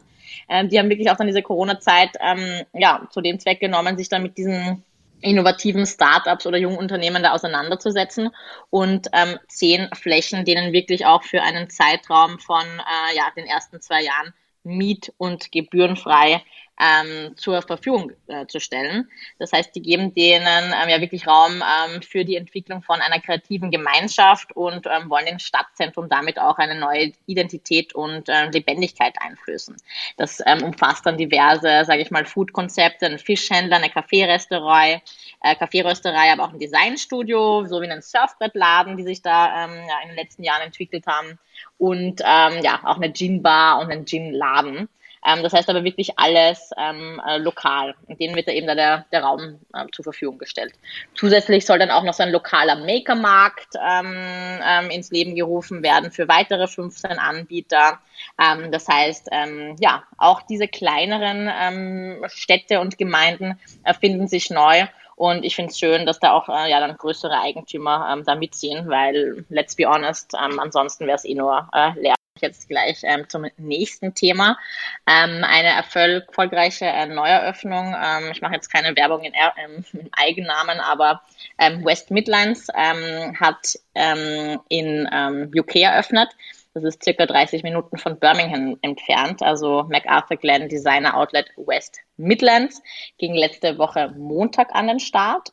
Ähm, 0.48 0.68
die 0.68 0.78
haben 0.78 0.90
wirklich 0.90 1.10
auch 1.10 1.16
dann 1.16 1.28
diese 1.28 1.42
Corona-Zeit 1.42 2.10
ähm, 2.20 2.64
ja, 2.74 3.06
zu 3.10 3.20
dem 3.20 3.38
Zweck 3.38 3.60
genommen, 3.60 3.96
sich 3.96 4.08
dann 4.08 4.22
mit 4.22 4.36
diesen 4.36 4.82
innovativen 5.20 5.86
Startups 5.86 6.46
oder 6.46 6.58
jungen 6.58 6.78
Unternehmen 6.78 7.22
da 7.22 7.32
auseinanderzusetzen 7.32 8.30
und 8.70 9.08
ähm, 9.12 9.38
zehn 9.48 9.88
Flächen, 9.94 10.44
denen 10.44 10.72
wirklich 10.72 11.06
auch 11.06 11.22
für 11.22 11.42
einen 11.42 11.70
Zeitraum 11.70 12.38
von 12.38 12.62
äh, 12.62 13.16
ja, 13.16 13.24
den 13.36 13.46
ersten 13.46 13.80
zwei 13.80 14.02
Jahren 14.02 14.34
miet- 14.64 15.12
und 15.18 15.50
gebührenfrei 15.52 16.42
ähm, 16.80 17.36
zur 17.36 17.62
Verfügung 17.62 18.12
äh, 18.28 18.46
zu 18.46 18.60
stellen. 18.60 19.08
Das 19.38 19.52
heißt, 19.52 19.74
die 19.74 19.82
geben 19.82 20.14
denen 20.14 20.46
ähm, 20.46 20.88
ja 20.88 21.00
wirklich 21.00 21.26
Raum 21.26 21.62
ähm, 21.62 22.02
für 22.02 22.24
die 22.24 22.36
Entwicklung 22.36 22.82
von 22.82 23.00
einer 23.00 23.20
kreativen 23.20 23.70
Gemeinschaft 23.70 24.54
und 24.54 24.86
ähm, 24.86 25.10
wollen 25.10 25.26
im 25.26 25.38
Stadtzentrum 25.38 26.08
damit 26.08 26.38
auch 26.38 26.58
eine 26.58 26.78
neue 26.78 27.12
Identität 27.26 27.94
und 27.94 28.28
äh, 28.28 28.50
Lebendigkeit 28.50 29.14
einflößen. 29.20 29.76
Das 30.16 30.40
ähm, 30.46 30.62
umfasst 30.62 31.06
dann 31.06 31.16
diverse, 31.16 31.84
sage 31.84 32.02
ich 32.02 32.10
mal, 32.10 32.24
Food-Konzepte, 32.24 33.06
ein 33.06 33.18
Fischhändler, 33.18 33.76
eine 33.76 33.90
Kaffeerösterei, 33.90 35.02
äh, 35.42 35.54
Kaffeerösterei, 35.56 36.32
aber 36.32 36.44
auch 36.44 36.52
ein 36.52 36.58
Designstudio, 36.58 37.66
sowie 37.66 37.90
einen 37.90 38.02
Surfbrettladen, 38.02 38.96
die 38.96 39.04
sich 39.04 39.22
da 39.22 39.64
ähm, 39.64 39.72
ja, 39.88 40.00
in 40.02 40.08
den 40.08 40.16
letzten 40.16 40.44
Jahren 40.44 40.62
entwickelt 40.62 41.06
haben 41.06 41.38
und 41.76 42.20
ähm, 42.24 42.62
ja 42.62 42.80
auch 42.84 42.96
eine 42.96 43.12
Gin-Bar 43.12 43.80
und 43.80 43.90
einen 43.90 44.04
Gin-Laden. 44.04 44.88
Ähm, 45.28 45.42
das 45.42 45.52
heißt 45.52 45.68
aber 45.68 45.84
wirklich 45.84 46.18
alles 46.18 46.70
ähm, 46.78 47.20
äh, 47.26 47.38
lokal. 47.38 47.94
Und 48.06 48.18
denen 48.18 48.34
wird 48.34 48.48
da 48.48 48.52
eben 48.52 48.66
da 48.66 48.74
der, 48.74 49.04
der 49.12 49.22
Raum 49.22 49.60
äh, 49.74 49.84
zur 49.92 50.04
Verfügung 50.04 50.38
gestellt. 50.38 50.72
Zusätzlich 51.14 51.66
soll 51.66 51.78
dann 51.78 51.90
auch 51.90 52.02
noch 52.02 52.14
so 52.14 52.22
ein 52.22 52.32
lokaler 52.32 52.76
Makermarkt 52.76 53.74
ähm, 53.76 54.16
ähm, 54.64 54.90
ins 54.90 55.10
Leben 55.10 55.34
gerufen 55.34 55.82
werden 55.82 56.10
für 56.10 56.28
weitere 56.28 56.66
15 56.66 57.18
Anbieter. 57.18 58.00
Ähm, 58.40 58.72
das 58.72 58.88
heißt, 58.88 59.28
ähm, 59.32 59.76
ja, 59.80 60.04
auch 60.16 60.42
diese 60.42 60.66
kleineren 60.66 61.50
ähm, 61.52 62.24
Städte 62.28 62.80
und 62.80 62.96
Gemeinden 62.96 63.58
erfinden 63.84 64.28
sich 64.28 64.48
neu. 64.50 64.86
Und 65.14 65.44
ich 65.44 65.56
finde 65.56 65.72
es 65.72 65.78
schön, 65.78 66.06
dass 66.06 66.20
da 66.20 66.32
auch 66.32 66.48
äh, 66.48 66.70
ja 66.70 66.78
dann 66.78 66.96
größere 66.96 67.38
Eigentümer 67.40 68.08
ähm, 68.12 68.24
da 68.24 68.36
mitziehen, 68.36 68.88
weil 68.88 69.44
let's 69.48 69.74
be 69.74 69.84
honest, 69.84 70.32
ähm, 70.34 70.60
ansonsten 70.60 71.06
wäre 71.06 71.16
es 71.16 71.24
eh 71.24 71.34
nur 71.34 71.68
äh, 71.74 71.90
leer 72.00 72.14
jetzt 72.40 72.68
gleich 72.68 73.00
ähm, 73.02 73.28
zum 73.28 73.46
nächsten 73.56 74.14
Thema. 74.14 74.58
Ähm, 75.06 75.44
eine 75.44 75.68
erfolgreiche 75.68 76.86
äh, 76.86 77.06
Neueröffnung. 77.06 77.94
Ähm, 77.94 78.30
ich 78.32 78.40
mache 78.40 78.54
jetzt 78.54 78.72
keine 78.72 78.96
Werbung 78.96 79.22
in, 79.22 79.32
ähm, 79.34 79.84
im 79.92 80.08
Eigennamen, 80.12 80.80
aber 80.80 81.22
ähm, 81.58 81.84
West 81.84 82.10
Midlands 82.10 82.68
ähm, 82.74 83.38
hat 83.38 83.78
ähm, 83.94 84.60
in 84.68 85.08
ähm, 85.12 85.50
UK 85.54 85.76
eröffnet. 85.76 86.28
Das 86.74 86.84
ist 86.84 87.02
circa 87.02 87.26
30 87.26 87.62
Minuten 87.62 87.98
von 87.98 88.18
Birmingham 88.18 88.78
entfernt. 88.82 89.42
Also 89.42 89.84
MacArthur 89.88 90.36
Glen 90.36 90.68
Designer 90.68 91.16
Outlet 91.16 91.50
West 91.56 91.98
Midlands 92.16 92.82
ging 93.18 93.34
letzte 93.34 93.78
Woche 93.78 94.14
Montag 94.16 94.74
an 94.74 94.86
den 94.86 95.00
Start 95.00 95.52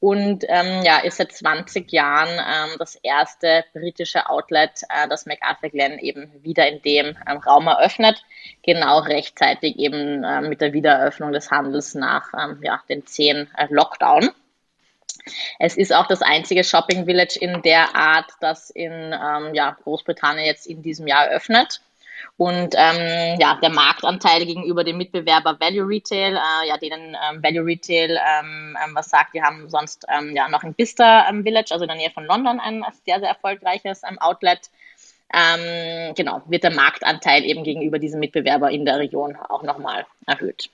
und 0.00 0.44
ähm, 0.48 0.82
ja, 0.84 0.98
ist 0.98 1.16
seit 1.16 1.32
20 1.32 1.90
Jahren 1.90 2.28
ähm, 2.28 2.76
das 2.78 2.94
erste 2.96 3.64
britische 3.72 4.28
Outlet, 4.28 4.82
äh, 4.88 5.08
das 5.08 5.26
MacArthur 5.26 5.70
Glen 5.70 5.98
eben 5.98 6.30
wieder 6.42 6.68
in 6.68 6.80
dem 6.82 7.16
ähm, 7.28 7.38
Raum 7.38 7.66
eröffnet, 7.66 8.22
genau 8.62 9.00
rechtzeitig 9.00 9.76
eben 9.78 10.22
äh, 10.22 10.40
mit 10.42 10.60
der 10.60 10.72
Wiedereröffnung 10.72 11.32
des 11.32 11.50
Handels 11.50 11.94
nach 11.94 12.32
ähm, 12.38 12.60
ja, 12.62 12.80
den 12.88 13.06
zehn 13.06 13.48
äh, 13.56 13.66
Lockdown. 13.70 14.30
Es 15.58 15.76
ist 15.76 15.92
auch 15.92 16.06
das 16.06 16.22
einzige 16.22 16.62
Shopping 16.62 17.04
Village 17.04 17.36
in 17.40 17.60
der 17.62 17.94
Art, 17.96 18.30
das 18.40 18.70
in 18.70 18.92
ähm, 18.92 19.54
ja, 19.54 19.76
Großbritannien 19.82 20.46
jetzt 20.46 20.66
in 20.66 20.82
diesem 20.82 21.06
Jahr 21.08 21.26
eröffnet. 21.26 21.80
Und 22.36 22.74
ähm, 22.76 23.38
ja, 23.40 23.58
der 23.60 23.70
Marktanteil 23.70 24.46
gegenüber 24.46 24.84
dem 24.84 24.96
Mitbewerber 24.96 25.58
Value 25.58 25.88
Retail, 25.88 26.36
äh, 26.36 26.68
ja, 26.68 26.76
denen 26.76 27.16
ähm, 27.16 27.42
Value 27.42 27.66
Retail 27.66 28.10
ähm, 28.10 28.76
ähm, 28.84 28.94
was 28.94 29.10
sagt, 29.10 29.34
die 29.34 29.42
haben 29.42 29.68
sonst 29.68 30.06
ähm, 30.08 30.34
ja 30.34 30.48
noch 30.48 30.62
in 30.62 30.74
Bicester 30.74 31.26
ähm, 31.28 31.42
Village, 31.42 31.70
also 31.72 31.84
in 31.84 31.88
der 31.88 31.96
Nähe 31.96 32.10
von 32.10 32.24
London, 32.24 32.60
ein 32.60 32.84
sehr, 33.04 33.20
sehr 33.20 33.28
erfolgreiches 33.28 34.02
ähm, 34.08 34.18
Outlet. 34.18 34.70
Ähm, 35.32 36.14
genau, 36.14 36.42
wird 36.46 36.64
der 36.64 36.72
Marktanteil 36.72 37.44
eben 37.44 37.64
gegenüber 37.64 37.98
diesem 37.98 38.20
Mitbewerber 38.20 38.70
in 38.70 38.84
der 38.84 38.98
Region 38.98 39.36
auch 39.36 39.62
nochmal 39.62 40.06
erhöht. 40.26 40.70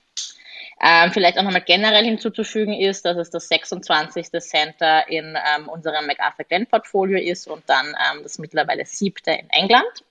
Ähm, 0.81 1.11
vielleicht 1.11 1.37
auch 1.37 1.43
nochmal 1.43 1.61
generell 1.61 2.03
hinzuzufügen 2.03 2.73
ist, 2.73 3.05
dass 3.05 3.17
es 3.17 3.29
das 3.29 3.47
26. 3.47 4.29
Center 4.41 5.07
in 5.07 5.37
ähm, 5.55 5.69
unserem 5.69 6.05
MacArthur 6.05 6.45
Glen 6.45 6.67
Portfolio 6.67 7.17
ist 7.17 7.47
und 7.47 7.63
dann 7.67 7.87
ähm, 7.87 8.23
das 8.23 8.39
mittlerweile 8.39 8.85
siebte 8.85 9.31
in 9.31 9.49
England. 9.49 10.04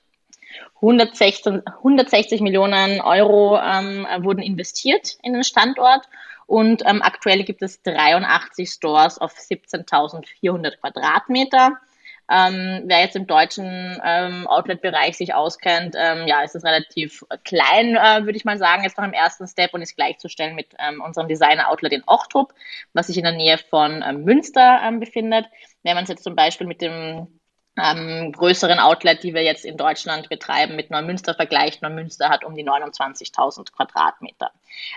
116, 0.76 1.62
160 1.66 2.40
Millionen 2.40 3.00
Euro 3.00 3.58
ähm, 3.58 4.06
wurden 4.18 4.42
investiert 4.42 5.18
in 5.22 5.32
den 5.32 5.44
Standort 5.44 6.08
und 6.46 6.82
ähm, 6.86 7.02
aktuell 7.02 7.44
gibt 7.44 7.62
es 7.62 7.82
83 7.82 8.70
Stores 8.70 9.18
auf 9.18 9.34
17.400 9.34 10.76
Quadratmeter. 10.78 11.78
Ähm, 12.30 12.84
wer 12.86 13.00
jetzt 13.00 13.16
im 13.16 13.26
deutschen 13.26 14.00
ähm, 14.02 14.46
Outlet-Bereich 14.46 15.16
sich 15.16 15.34
auskennt, 15.34 15.94
ähm, 15.98 16.26
ja, 16.26 16.42
ist 16.42 16.54
es 16.54 16.64
relativ 16.64 17.22
klein, 17.44 17.96
äh, 17.96 18.24
würde 18.24 18.36
ich 18.36 18.46
mal 18.46 18.56
sagen, 18.56 18.82
jetzt 18.82 18.96
noch 18.96 19.04
im 19.04 19.12
ersten 19.12 19.46
Step 19.46 19.74
und 19.74 19.82
ist 19.82 19.94
gleichzustellen 19.94 20.54
mit 20.54 20.68
ähm, 20.78 21.02
unserem 21.02 21.28
Designer-Outlet 21.28 21.92
in 21.92 22.02
Ochtrup, 22.06 22.54
was 22.94 23.08
sich 23.08 23.18
in 23.18 23.24
der 23.24 23.34
Nähe 23.34 23.58
von 23.58 24.02
ähm, 24.06 24.24
Münster 24.24 24.80
ähm, 24.82 25.00
befindet. 25.00 25.46
Wenn 25.82 25.96
man 25.96 26.04
es 26.04 26.10
jetzt 26.10 26.24
zum 26.24 26.34
Beispiel 26.34 26.66
mit 26.66 26.80
dem 26.80 27.26
ähm, 27.76 28.32
größeren 28.32 28.78
Outlet, 28.78 29.22
die 29.22 29.34
wir 29.34 29.42
jetzt 29.42 29.64
in 29.64 29.76
Deutschland 29.76 30.28
betreiben, 30.28 30.76
mit 30.76 30.90
Neumünster 30.90 31.34
vergleicht. 31.34 31.82
Neumünster 31.82 32.28
hat 32.28 32.44
um 32.44 32.54
die 32.54 32.64
29.000 32.64 33.72
Quadratmeter. 33.72 34.52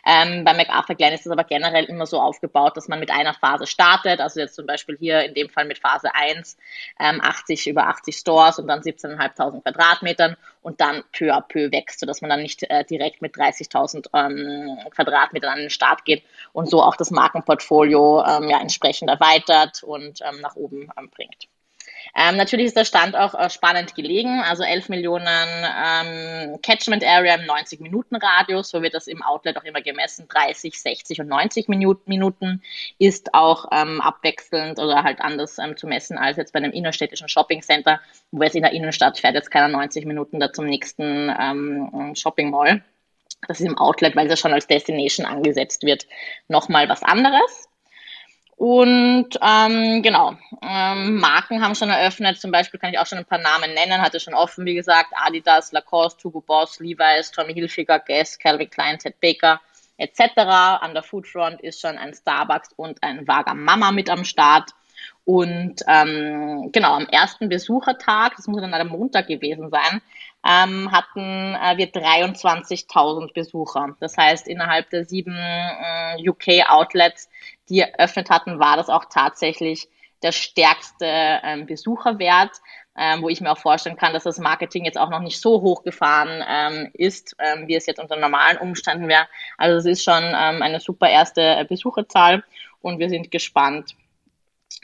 Ähm, 0.05 0.43
bei 0.43 0.53
MacArthur 0.53 0.95
Glen 0.95 1.13
ist 1.13 1.25
es 1.25 1.31
aber 1.31 1.43
generell 1.43 1.85
immer 1.85 2.05
so 2.05 2.19
aufgebaut, 2.19 2.77
dass 2.77 2.87
man 2.87 2.99
mit 2.99 3.09
einer 3.09 3.33
Phase 3.33 3.65
startet. 3.65 4.19
Also 4.19 4.39
jetzt 4.39 4.55
zum 4.55 4.67
Beispiel 4.67 4.95
hier 4.97 5.23
in 5.23 5.33
dem 5.33 5.49
Fall 5.49 5.65
mit 5.65 5.79
Phase 5.79 6.13
1 6.13 6.57
ähm, 6.99 7.19
80 7.21 7.67
über 7.67 7.87
80 7.87 8.15
Stores 8.15 8.59
und 8.59 8.67
dann 8.67 8.81
17.500 8.81 9.61
Quadratmetern 9.63 10.37
und 10.61 10.79
dann 10.79 11.03
peu 11.11 11.33
à 11.33 11.41
peu 11.41 11.71
wächst, 11.71 11.99
sodass 11.99 12.21
man 12.21 12.29
dann 12.29 12.41
nicht 12.41 12.63
äh, 12.63 12.85
direkt 12.85 13.21
mit 13.21 13.35
30.000 13.35 14.07
ähm, 14.13 14.77
Quadratmetern 14.91 15.51
an 15.51 15.59
den 15.59 15.69
Start 15.71 16.05
geht 16.05 16.23
und 16.53 16.69
so 16.69 16.83
auch 16.83 16.95
das 16.95 17.09
Markenportfolio 17.09 18.23
ähm, 18.23 18.49
ja, 18.49 18.59
entsprechend 18.59 19.09
erweitert 19.09 19.81
und 19.83 20.21
ähm, 20.21 20.41
nach 20.41 20.55
oben 20.55 20.89
ähm, 20.97 21.09
bringt. 21.09 21.47
Ähm, 22.19 22.35
natürlich 22.35 22.65
ist 22.65 22.75
der 22.75 22.85
Stand 22.85 23.15
auch 23.15 23.35
äh, 23.35 23.47
spannend 23.51 23.93
gelegen, 23.93 24.41
also 24.41 24.63
11 24.63 24.89
Millionen 24.89 25.27
ähm, 25.27 26.59
Catchment 26.63 27.03
Area 27.05 27.35
im 27.35 27.41
90-Minuten-Radius, 27.41 28.69
so 28.69 28.81
wird 28.81 28.95
das 28.95 29.05
im 29.05 29.21
Outlet 29.21 29.55
auch 29.55 29.63
immer 29.63 29.81
gemessen, 29.81 30.27
30, 30.27 30.81
60 30.81 31.21
und 31.21 31.27
90 31.27 31.67
Minuten 31.67 32.63
ist 32.97 33.35
auch 33.35 33.67
ähm, 33.71 34.01
abwechselnd 34.01 34.79
oder 34.79 35.03
halt 35.03 35.21
anders 35.21 35.59
ähm, 35.59 35.77
zu 35.77 35.85
messen 35.85 36.17
als 36.17 36.37
jetzt 36.37 36.53
bei 36.53 36.57
einem 36.57 36.71
innerstädtischen 36.71 37.29
Shopping 37.29 37.61
Center, 37.61 38.01
wo 38.31 38.41
jetzt 38.41 38.55
in 38.55 38.63
der 38.63 38.71
Innenstadt 38.71 39.19
fährt 39.19 39.35
jetzt 39.35 39.51
keiner 39.51 39.67
90 39.67 40.07
Minuten 40.07 40.39
da 40.39 40.51
zum 40.51 40.65
nächsten 40.65 41.31
ähm, 41.39 42.15
Shopping 42.15 42.49
Mall. 42.49 42.83
Das 43.47 43.59
ist 43.59 43.67
im 43.67 43.77
Outlet, 43.77 44.15
weil 44.15 44.27
das 44.27 44.39
schon 44.39 44.53
als 44.53 44.65
Destination 44.65 45.27
angesetzt 45.27 45.83
wird, 45.83 46.07
nochmal 46.47 46.89
was 46.89 47.03
anderes. 47.03 47.66
Und 48.57 49.29
ähm, 49.39 50.01
genau, 50.01 50.35
ähm, 50.63 51.19
Marken 51.19 51.63
haben 51.63 51.75
schon 51.75 51.91
eröffnet, 51.91 52.41
zum 52.41 52.51
Beispiel 52.51 52.79
kann 52.79 52.91
ich 52.91 52.97
auch 52.97 53.05
schon 53.05 53.19
ein 53.19 53.25
paar 53.25 53.37
Namen 53.37 53.71
nennen, 53.75 54.01
hatte 54.01 54.19
schon 54.19 54.33
offen, 54.33 54.65
wie 54.65 54.73
gesagt, 54.73 55.13
Adidas, 55.15 55.71
Lacoste, 55.71 56.23
Hugo 56.23 56.41
Boss, 56.41 56.79
Levi's, 56.79 57.29
Tommy 57.29 57.53
Hilfiger, 57.53 57.99
Guess, 57.99 58.39
Calvin 58.39 58.67
Klein, 58.67 58.97
Ted 58.97 59.19
Baker 59.21 59.61
etc. 59.97 60.21
An 60.81 60.95
der 60.95 61.03
Foodfront 61.03 61.61
ist 61.61 61.81
schon 61.81 61.99
ein 61.99 62.15
Starbucks 62.15 62.69
und 62.75 63.03
ein 63.03 63.27
Wagamama 63.27 63.91
mit 63.91 64.09
am 64.09 64.25
Start. 64.25 64.71
Und 65.23 65.83
ähm, 65.87 66.69
genau, 66.71 66.95
am 66.95 67.05
ersten 67.07 67.49
Besuchertag, 67.49 68.37
das 68.37 68.47
muss 68.47 68.61
dann 68.61 68.73
am 68.73 68.87
Montag 68.87 69.27
gewesen 69.27 69.69
sein, 69.69 70.01
ähm, 70.47 70.91
hatten 70.91 71.53
äh, 71.55 71.77
wir 71.77 71.91
23.000 71.91 73.33
Besucher. 73.33 73.95
Das 73.99 74.17
heißt, 74.17 74.47
innerhalb 74.47 74.89
der 74.89 75.05
sieben 75.05 75.35
äh, 75.35 76.29
UK-Outlets, 76.29 77.29
die 77.69 77.81
eröffnet 77.81 78.29
hatten, 78.29 78.59
war 78.59 78.77
das 78.77 78.89
auch 78.89 79.05
tatsächlich 79.05 79.87
der 80.23 80.31
stärkste 80.31 81.05
ähm, 81.05 81.65
Besucherwert, 81.65 82.51
ähm, 82.97 83.21
wo 83.21 83.29
ich 83.29 83.41
mir 83.41 83.51
auch 83.51 83.59
vorstellen 83.59 83.97
kann, 83.97 84.13
dass 84.13 84.23
das 84.23 84.39
Marketing 84.39 84.85
jetzt 84.85 84.97
auch 84.97 85.09
noch 85.09 85.19
nicht 85.19 85.39
so 85.39 85.61
hochgefahren 85.61 86.43
ähm, 86.47 86.89
ist, 86.93 87.35
ähm, 87.39 87.67
wie 87.67 87.75
es 87.75 87.85
jetzt 87.85 87.99
unter 87.99 88.15
normalen 88.15 88.57
Umständen 88.57 89.07
wäre. 89.07 89.27
Also 89.57 89.77
es 89.77 89.85
ist 89.85 90.03
schon 90.03 90.23
ähm, 90.23 90.61
eine 90.61 90.79
super 90.79 91.09
erste 91.09 91.65
Besucherzahl 91.69 92.43
und 92.81 92.97
wir 92.99 93.09
sind 93.09 93.29
gespannt, 93.29 93.95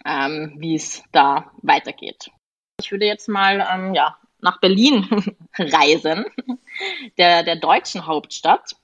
ähm, 0.05 0.53
wie 0.57 0.75
es 0.75 1.03
da 1.11 1.51
weitergeht. 1.61 2.29
Ich 2.79 2.91
würde 2.91 3.05
jetzt 3.05 3.27
mal 3.27 3.67
ähm, 3.73 3.93
ja, 3.95 4.17
nach 4.39 4.59
Berlin 4.59 5.07
reisen, 5.57 6.25
der, 7.17 7.43
der 7.43 7.55
deutschen 7.55 8.05
Hauptstadt. 8.05 8.75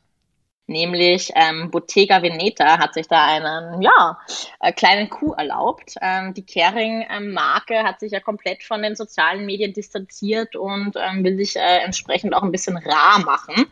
Nämlich 0.69 1.32
ähm, 1.36 1.71
Bottega 1.71 2.21
Veneta 2.21 2.77
hat 2.77 2.93
sich 2.93 3.08
da 3.08 3.25
einen 3.25 3.82
ja, 3.82 4.19
äh, 4.60 4.71
kleinen 4.71 5.10
Coup 5.10 5.36
erlaubt. 5.36 5.95
Ähm, 5.99 6.36
die 6.36 6.45
Kering-Marke 6.45 7.73
ähm, 7.73 7.84
hat 7.88 7.99
sich 7.99 8.12
ja 8.12 8.19
komplett 8.19 8.63
von 8.63 8.84
den 8.84 8.95
sozialen 8.95 9.45
Medien 9.47 9.73
distanziert 9.73 10.55
und 10.55 10.95
ähm, 10.95 11.23
will 11.23 11.38
sich 11.38 11.55
äh, 11.55 11.79
entsprechend 11.84 12.36
auch 12.36 12.43
ein 12.43 12.51
bisschen 12.51 12.77
rar 12.77 13.19
machen 13.25 13.65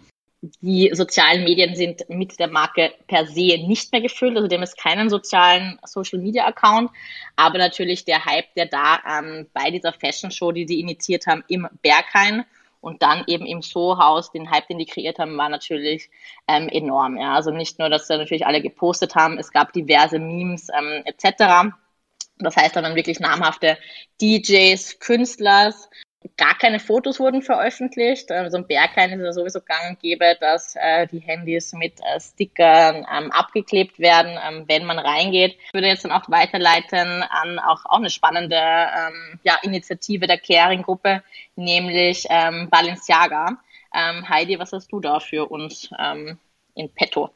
die 0.61 0.91
sozialen 0.93 1.43
Medien 1.43 1.75
sind 1.75 2.07
mit 2.09 2.39
der 2.39 2.47
Marke 2.47 2.93
per 3.07 3.25
se 3.25 3.57
nicht 3.57 3.91
mehr 3.91 4.01
gefüllt. 4.01 4.35
Also 4.35 4.47
dem 4.47 4.61
ist 4.61 4.77
keinen 4.77 5.09
sozialen 5.09 5.79
Social 5.83 6.19
Media 6.19 6.45
Account. 6.45 6.91
Aber 7.35 7.57
natürlich 7.57 8.05
der 8.05 8.23
Hype, 8.25 8.53
der 8.55 8.67
da 8.67 8.99
ähm, 9.07 9.47
bei 9.53 9.71
dieser 9.71 9.93
Fashion 9.93 10.31
Show, 10.31 10.51
die 10.51 10.67
sie 10.67 10.79
initiiert 10.79 11.25
haben, 11.25 11.43
im 11.47 11.67
Berghain 11.81 12.45
und 12.81 13.01
dann 13.01 13.23
eben 13.27 13.45
im 13.45 13.61
Soho-Haus, 13.61 14.31
den 14.31 14.51
Hype, 14.51 14.67
den 14.67 14.77
die 14.77 14.85
kreiert 14.85 15.19
haben, 15.19 15.37
war 15.37 15.49
natürlich 15.49 16.09
ähm, 16.47 16.69
enorm. 16.69 17.17
Ja. 17.17 17.35
Also 17.35 17.51
nicht 17.51 17.79
nur, 17.79 17.89
dass 17.89 18.07
sie 18.07 18.17
natürlich 18.17 18.45
alle 18.45 18.61
gepostet 18.61 19.15
haben, 19.15 19.37
es 19.37 19.51
gab 19.51 19.73
diverse 19.73 20.19
Memes 20.19 20.69
ähm, 20.77 21.03
etc. 21.05 21.73
Das 22.39 22.55
heißt 22.55 22.75
dann 22.75 22.95
wirklich 22.95 23.19
namhafte 23.19 23.77
DJs, 24.21 24.99
Künstlers, 24.99 25.89
Gar 26.35 26.57
keine 26.57 26.79
Fotos 26.79 27.19
wurden 27.19 27.41
veröffentlicht. 27.43 28.31
Also 28.31 28.57
im 28.57 28.67
Berghain 28.67 29.11
ist 29.11 29.19
es 29.19 29.25
ja 29.25 29.33
sowieso 29.33 29.61
gang 29.61 29.91
und 29.91 29.99
gäbe, 29.99 30.35
dass 30.39 30.75
äh, 30.75 31.05
die 31.07 31.19
Handys 31.19 31.73
mit 31.73 31.99
äh, 32.01 32.19
Stickern 32.19 33.05
ähm, 33.11 33.31
abgeklebt 33.31 33.99
werden, 33.99 34.37
ähm, 34.47 34.65
wenn 34.67 34.85
man 34.85 34.97
reingeht. 34.97 35.57
Ich 35.65 35.73
würde 35.73 35.87
jetzt 35.87 36.05
dann 36.05 36.11
auch 36.11 36.27
weiterleiten 36.27 37.23
an 37.23 37.59
auch, 37.59 37.85
auch 37.85 37.99
eine 37.99 38.09
spannende 38.09 38.57
ähm, 38.57 39.39
ja, 39.43 39.57
Initiative 39.61 40.25
der 40.25 40.39
Caring-Gruppe, 40.39 41.23
nämlich 41.55 42.25
ähm, 42.29 42.67
Balenciaga. 42.69 43.59
Ähm, 43.93 44.27
Heidi, 44.27 44.57
was 44.59 44.73
hast 44.73 44.91
du 44.91 44.99
da 44.99 45.19
für 45.19 45.45
uns 45.49 45.89
ähm, 45.99 46.39
in 46.73 46.93
petto? 46.93 47.31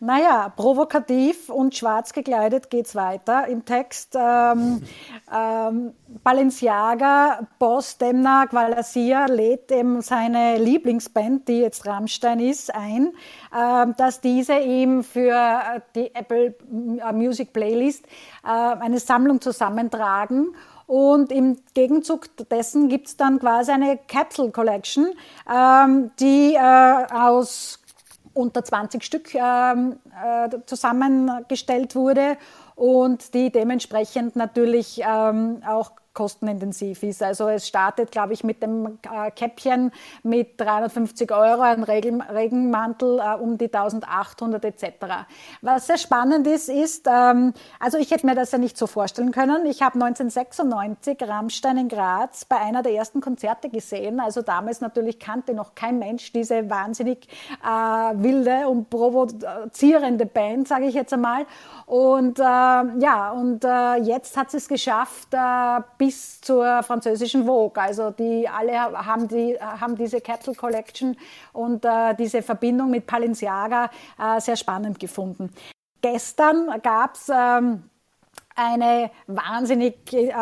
Naja, 0.00 0.52
provokativ 0.54 1.48
und 1.48 1.74
schwarz 1.74 2.12
gekleidet 2.12 2.70
geht 2.70 2.86
es 2.86 2.94
weiter 2.94 3.48
im 3.48 3.64
Text. 3.64 4.14
Ähm, 4.14 4.80
ähm, 5.34 5.92
Balenciaga, 6.22 7.48
Boss 7.58 7.98
Demna 7.98 8.44
Gvalassia 8.44 9.26
lädt 9.26 9.72
eben 9.72 10.00
seine 10.00 10.56
Lieblingsband, 10.58 11.48
die 11.48 11.58
jetzt 11.58 11.84
Rammstein 11.84 12.38
ist, 12.38 12.72
ein, 12.72 13.12
äh, 13.52 13.86
dass 13.96 14.20
diese 14.20 14.58
ihm 14.58 15.02
für 15.02 15.82
die 15.96 16.14
Apple 16.14 16.54
Music 17.12 17.52
Playlist 17.52 18.06
äh, 18.44 18.48
eine 18.48 19.00
Sammlung 19.00 19.40
zusammentragen 19.40 20.54
und 20.86 21.32
im 21.32 21.58
Gegenzug 21.74 22.28
dessen 22.48 22.88
gibt 22.88 23.08
es 23.08 23.16
dann 23.16 23.40
quasi 23.40 23.72
eine 23.72 23.98
Capsule 24.08 24.52
Collection, 24.52 25.08
ähm, 25.52 26.12
die 26.20 26.54
äh, 26.54 27.06
aus 27.12 27.80
unter 28.38 28.62
20 28.62 29.02
Stück 29.02 29.34
ähm, 29.34 29.98
äh, 30.24 30.48
zusammengestellt 30.66 31.96
wurde 31.96 32.36
und 32.76 33.34
die 33.34 33.50
dementsprechend 33.50 34.36
natürlich 34.36 35.02
ähm, 35.04 35.62
auch 35.66 35.90
kostenintensiv 36.14 37.02
ist. 37.02 37.22
Also 37.22 37.48
es 37.48 37.68
startet, 37.68 38.10
glaube 38.10 38.32
ich, 38.32 38.42
mit 38.42 38.62
dem 38.62 38.98
äh, 39.02 39.30
Käppchen 39.30 39.92
mit 40.22 40.60
350 40.60 41.30
Euro, 41.32 41.62
ein 41.62 41.82
Regen, 41.84 42.20
Regenmantel 42.20 43.20
äh, 43.20 43.34
um 43.36 43.56
die 43.56 43.72
1800 43.72 44.64
etc. 44.64 44.84
Was 45.62 45.86
sehr 45.86 45.98
spannend 45.98 46.46
ist, 46.46 46.68
ist, 46.68 47.06
ähm, 47.08 47.52
also 47.78 47.98
ich 47.98 48.10
hätte 48.10 48.26
mir 48.26 48.34
das 48.34 48.52
ja 48.52 48.58
nicht 48.58 48.76
so 48.76 48.86
vorstellen 48.86 49.30
können. 49.30 49.66
Ich 49.66 49.82
habe 49.82 49.94
1996 49.94 51.22
Rammstein 51.22 51.78
in 51.78 51.88
Graz 51.88 52.44
bei 52.44 52.56
einer 52.56 52.82
der 52.82 52.92
ersten 52.92 53.20
Konzerte 53.20 53.68
gesehen. 53.68 54.20
Also 54.20 54.42
damals 54.42 54.80
natürlich 54.80 55.18
kannte 55.18 55.54
noch 55.54 55.74
kein 55.74 55.98
Mensch 55.98 56.32
diese 56.32 56.68
wahnsinnig 56.68 57.28
äh, 57.64 57.68
wilde 57.68 58.68
und 58.68 58.90
provozierende 58.90 60.26
Band, 60.26 60.68
sage 60.68 60.86
ich 60.86 60.94
jetzt 60.94 61.12
einmal. 61.12 61.46
Und 61.86 62.38
äh, 62.38 62.42
ja, 62.42 63.30
und 63.30 63.64
äh, 63.64 63.96
jetzt 63.96 64.36
hat 64.36 64.50
sie 64.50 64.58
es 64.58 64.68
geschafft 64.68 65.28
äh, 65.32 65.80
bis 66.08 66.40
zur 66.40 66.82
französischen 66.84 67.44
Vogue. 67.44 67.82
Also 67.82 68.10
die 68.10 68.48
alle 68.48 68.80
haben, 68.80 69.28
die, 69.28 69.58
haben 69.60 69.94
diese 69.94 70.22
Capsule 70.22 70.56
Collection 70.56 71.14
und 71.52 71.84
äh, 71.84 72.14
diese 72.14 72.40
Verbindung 72.40 72.90
mit 72.90 73.06
Balenciaga 73.06 73.90
äh, 74.18 74.40
sehr 74.40 74.56
spannend 74.56 74.98
gefunden. 74.98 75.52
Gestern 76.00 76.80
gab 76.82 77.14
es 77.14 77.28
ähm, 77.28 77.82
eine 78.56 79.10
wahnsinnig 79.26 80.14
äh, 80.14 80.32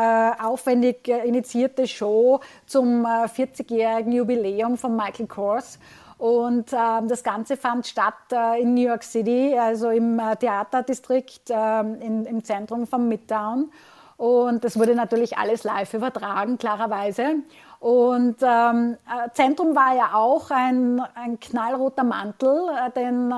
aufwendig 0.40 1.08
initiierte 1.08 1.88
Show 1.88 2.38
zum 2.66 3.04
äh, 3.04 3.24
40-jährigen 3.24 4.12
Jubiläum 4.12 4.78
von 4.78 4.94
Michael 4.94 5.26
Kors. 5.26 5.80
Und 6.16 6.72
äh, 6.72 6.76
das 7.08 7.24
Ganze 7.24 7.56
fand 7.56 7.88
statt 7.88 8.30
äh, 8.30 8.62
in 8.62 8.74
New 8.74 8.86
York 8.86 9.02
City, 9.02 9.56
also 9.58 9.90
im 9.90 10.20
äh, 10.20 10.36
Theaterdistrikt 10.36 11.50
ähm, 11.50 12.24
im 12.24 12.44
Zentrum 12.44 12.86
von 12.86 13.08
Midtown. 13.08 13.72
Und 14.16 14.64
das 14.64 14.78
wurde 14.78 14.94
natürlich 14.94 15.36
alles 15.36 15.64
live 15.64 15.92
übertragen, 15.92 16.58
klarerweise. 16.58 17.36
Und 17.80 18.36
ähm, 18.42 18.96
äh, 19.06 19.30
Zentrum 19.34 19.76
war 19.76 19.94
ja 19.94 20.14
auch 20.14 20.50
ein, 20.50 21.00
ein 21.14 21.38
knallroter 21.38 22.04
Mantel, 22.04 22.68
den 22.96 23.32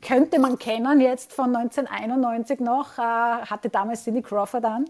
könnte 0.00 0.38
man 0.38 0.58
kennen 0.58 1.00
jetzt 1.00 1.32
von 1.32 1.54
1991 1.54 2.60
noch, 2.60 2.98
äh, 2.98 3.02
hatte 3.02 3.68
damals 3.68 4.04
Cindy 4.04 4.22
Crawford 4.22 4.64
an 4.64 4.84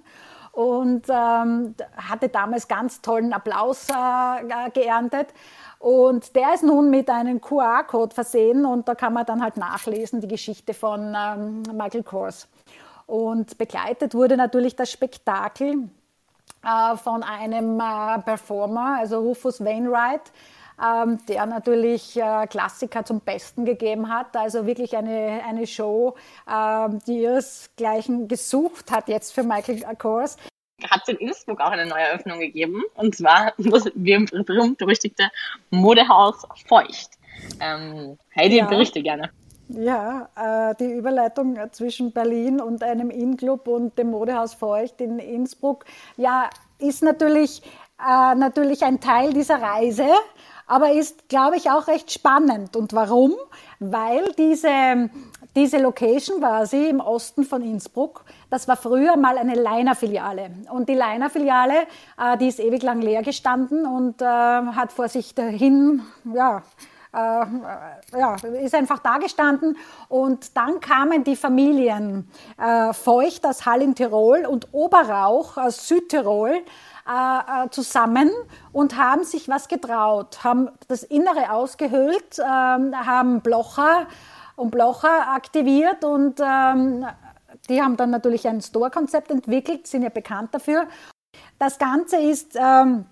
und 0.53 1.07
ähm, 1.09 1.75
hatte 1.97 2.29
damals 2.29 2.69
ganz 2.69 3.01
tollen 3.03 3.33
Applaus 3.33 3.89
äh, 3.89 4.71
geerntet. 4.71 5.29
Und 5.79 6.35
der 6.35 6.55
ist 6.55 6.63
nun 6.63 6.91
mit 6.91 7.11
einem 7.11 7.41
QR-Code 7.41 8.15
versehen 8.15 8.65
und 8.65 8.89
da 8.89 8.95
kann 8.95 9.13
man 9.13 9.27
dann 9.27 9.43
halt 9.43 9.57
nachlesen 9.57 10.21
die 10.21 10.29
Geschichte 10.29 10.73
von 10.73 11.15
ähm, 11.15 11.63
Michael 11.75 12.03
Kors. 12.03 12.49
Und 13.07 13.59
begleitet 13.59 14.15
wurde 14.15 14.37
natürlich 14.37 14.77
das 14.77 14.91
Spektakel 14.91 15.89
äh, 16.65 16.97
von 16.97 17.23
einem 17.23 17.79
äh, 17.81 18.19
Performer, 18.21 18.99
also 18.99 19.21
Rufus 19.21 19.65
Wainwright, 19.65 20.33
ähm, 20.83 21.19
der 21.29 21.47
natürlich 21.47 22.17
äh, 22.17 22.47
Klassiker 22.49 23.05
zum 23.05 23.21
Besten 23.21 23.65
gegeben 23.65 24.09
hat. 24.09 24.37
Also 24.37 24.67
wirklich 24.67 24.97
eine, 24.97 25.43
eine 25.47 25.67
Show, 25.67 26.17
äh, 26.47 26.89
die 27.07 27.23
ihresgleichen 27.23 28.29
gesucht 28.29 28.91
hat 28.91 29.09
jetzt 29.09 29.33
für 29.33 29.43
Michael 29.43 29.83
Kors 29.97 30.37
hat 30.91 31.03
es 31.03 31.09
in 31.09 31.17
Innsbruck 31.17 31.61
auch 31.61 31.71
eine 31.71 31.87
neue 31.87 32.03
Eröffnung 32.03 32.39
gegeben. 32.39 32.83
Und 32.95 33.17
zwar 33.17 33.55
das 33.59 33.85
berühmt-berüchtigte 33.95 35.31
Modehaus 35.71 36.47
Feucht. 36.67 37.11
Ähm, 37.61 38.19
Heidi, 38.35 38.59
ja. 38.59 38.67
berichte 38.67 39.03
gerne. 39.03 39.31
Ja, 39.69 40.29
äh, 40.37 40.75
die 40.77 40.93
Überleitung 40.93 41.59
zwischen 41.73 42.13
Berlin 42.13 42.61
und 42.61 42.83
einem 42.83 43.11
In-Club 43.11 43.67
und 43.67 43.99
dem 43.99 44.11
Modehaus 44.11 44.55
Feucht 44.55 45.01
in 45.01 45.19
Innsbruck, 45.19 45.85
ja, 46.17 46.49
ist 46.79 47.03
natürlich, 47.03 47.63
äh, 47.99 48.35
natürlich 48.35 48.85
ein 48.85 49.01
Teil 49.01 49.33
dieser 49.33 49.61
Reise 49.61 50.07
aber 50.67 50.93
ist, 50.93 51.29
glaube 51.29 51.57
ich, 51.57 51.71
auch 51.71 51.87
recht 51.87 52.13
spannend. 52.13 52.77
Und 52.77 52.93
warum? 52.93 53.35
Weil 53.79 54.33
diese, 54.37 55.11
diese 55.55 55.79
Location 55.79 56.41
quasi 56.41 56.89
im 56.89 57.01
Osten 57.01 57.45
von 57.45 57.63
Innsbruck, 57.63 58.25
das 58.51 58.67
war 58.67 58.77
früher 58.77 59.17
mal 59.17 59.39
eine 59.39 59.55
Leiner-Filiale. 59.55 60.51
Und 60.71 60.89
die 60.89 60.95
Leiner-Filiale, 60.95 61.87
äh, 62.19 62.37
die 62.39 62.49
ist 62.49 62.59
ewig 62.59 62.83
lang 62.83 63.01
leer 63.01 63.23
gestanden 63.23 63.87
und 63.87 64.21
hat 64.21 64.93
vor 64.93 65.09
sich 65.09 65.35
dahin, 65.35 66.03
ja, 66.35 66.63
äh, 67.17 68.19
ja, 68.19 68.37
ist 68.63 68.75
einfach 68.75 68.99
da 68.99 69.19
gestanden. 69.19 69.77
Und 70.09 70.57
dann 70.57 70.81
kamen 70.81 71.25
die 71.25 71.37
Familien 71.37 72.31
äh, 72.59 72.93
Feucht 72.93 73.47
aus 73.47 73.65
Hall 73.65 73.83
in 73.83 73.95
Tirol 73.95 74.45
und 74.45 74.69
Oberrauch 74.73 75.57
aus 75.57 75.89
Südtirol 75.89 76.51
äh, 76.51 77.65
äh, 77.65 77.71
zusammen 77.71 78.31
und 78.73 78.97
haben 78.97 79.25
sich 79.25 79.49
was 79.49 79.69
getraut, 79.69 80.43
haben 80.45 80.69
das 80.89 81.03
Innere 81.05 81.53
ausgehöhlt, 81.53 82.39
ähm, 82.39 82.95
haben 82.95 83.41
Blocher 83.41 84.07
und 84.57 84.71
Blocher 84.71 85.33
aktiviert 85.33 86.05
und 86.05 86.41
ähm, 86.41 87.07
die 87.69 87.81
haben 87.81 87.97
dann 87.97 88.11
natürlich 88.11 88.47
ein 88.49 88.61
Store-Konzept 88.61 89.31
entwickelt, 89.31 89.87
sind 89.87 90.03
ja 90.03 90.09
bekannt 90.09 90.55
dafür. 90.55 90.87
Das 91.59 91.79
Ganze 91.79 92.17
ist 92.17 92.57
ähm, 92.57 93.07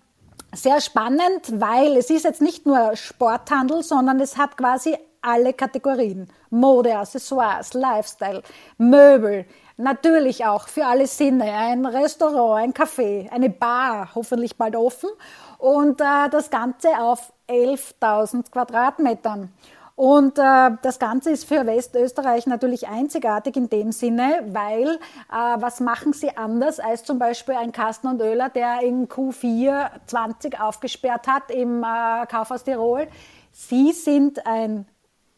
sehr 0.54 0.80
spannend, 0.80 1.60
weil 1.60 1.96
es 1.96 2.10
ist 2.10 2.24
jetzt 2.24 2.42
nicht 2.42 2.66
nur 2.66 2.96
Sporthandel, 2.96 3.82
sondern 3.82 4.20
es 4.20 4.36
hat 4.36 4.56
quasi 4.56 4.96
alle 5.20 5.52
Kategorien. 5.52 6.28
Mode, 6.50 6.96
Accessoires, 6.96 7.74
Lifestyle, 7.74 8.42
Möbel, 8.78 9.46
Natürlich 9.76 10.44
auch 10.44 10.68
für 10.68 10.86
alle 10.86 11.08
Sinne. 11.08 11.52
Ein 11.52 11.84
Restaurant, 11.84 12.62
ein 12.62 12.72
Café, 12.72 13.28
eine 13.30 13.50
Bar, 13.50 14.10
hoffentlich 14.14 14.56
bald 14.56 14.76
offen. 14.76 15.10
Und 15.58 16.00
äh, 16.00 16.28
das 16.30 16.50
Ganze 16.50 16.96
auf 16.98 17.32
11.000 17.48 18.52
Quadratmetern. 18.52 19.52
Und 19.96 20.38
äh, 20.40 20.70
das 20.82 20.98
Ganze 20.98 21.30
ist 21.30 21.44
für 21.44 21.66
Westösterreich 21.66 22.46
natürlich 22.46 22.88
einzigartig 22.88 23.56
in 23.56 23.70
dem 23.70 23.92
Sinne, 23.92 24.42
weil 24.48 24.88
äh, 24.88 25.56
was 25.60 25.78
machen 25.78 26.12
sie 26.12 26.36
anders 26.36 26.80
als 26.80 27.04
zum 27.04 27.20
Beispiel 27.20 27.54
ein 27.54 27.70
Kasten 27.70 28.08
und 28.08 28.20
Öler, 28.20 28.48
der 28.48 28.80
in 28.82 29.08
Q4 29.08 29.90
20 30.06 30.60
aufgesperrt 30.60 31.28
hat 31.28 31.50
im 31.52 31.84
äh, 31.84 32.26
Kaufhaus 32.26 32.64
Tirol? 32.64 33.06
Sie 33.52 33.92
sind 33.92 34.44
ein 34.46 34.86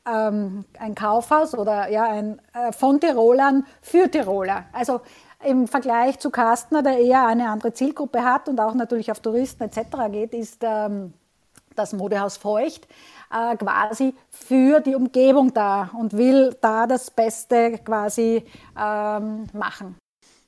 ähm, 0.07 0.65
ein 0.79 0.95
Kaufhaus 0.95 1.55
oder 1.55 1.91
ja, 1.91 2.05
ein, 2.05 2.41
äh, 2.55 2.73
von 2.73 3.01
Tirolern 3.01 3.67
für 3.83 4.11
Tiroler. 4.11 4.65
Also 4.73 5.01
im 5.45 5.67
Vergleich 5.67 6.19
zu 6.19 6.31
Kastner, 6.31 6.83
der 6.83 6.99
eher 6.99 7.27
eine 7.27 7.51
andere 7.51 7.73
Zielgruppe 7.73 8.23
hat 8.25 8.49
und 8.49 8.61
auch 8.61 8.75
natürlich 8.75 9.11
auf 9.11 9.21
Touristen 9.21 9.65
etc. 9.65 9.81
geht, 10.11 10.33
ist 10.33 10.63
ähm, 10.63 11.13
das 11.75 11.93
Modehaus 11.93 12.37
Feucht 12.37 12.87
äh, 13.31 13.57
quasi 13.57 14.15
für 14.31 14.81
die 14.81 14.95
Umgebung 14.95 15.53
da 15.55 15.91
und 15.99 16.17
will 16.17 16.57
da 16.61 16.87
das 16.87 17.11
Beste 17.11 17.79
quasi 17.79 18.45
ähm, 18.79 19.47
machen. 19.53 19.97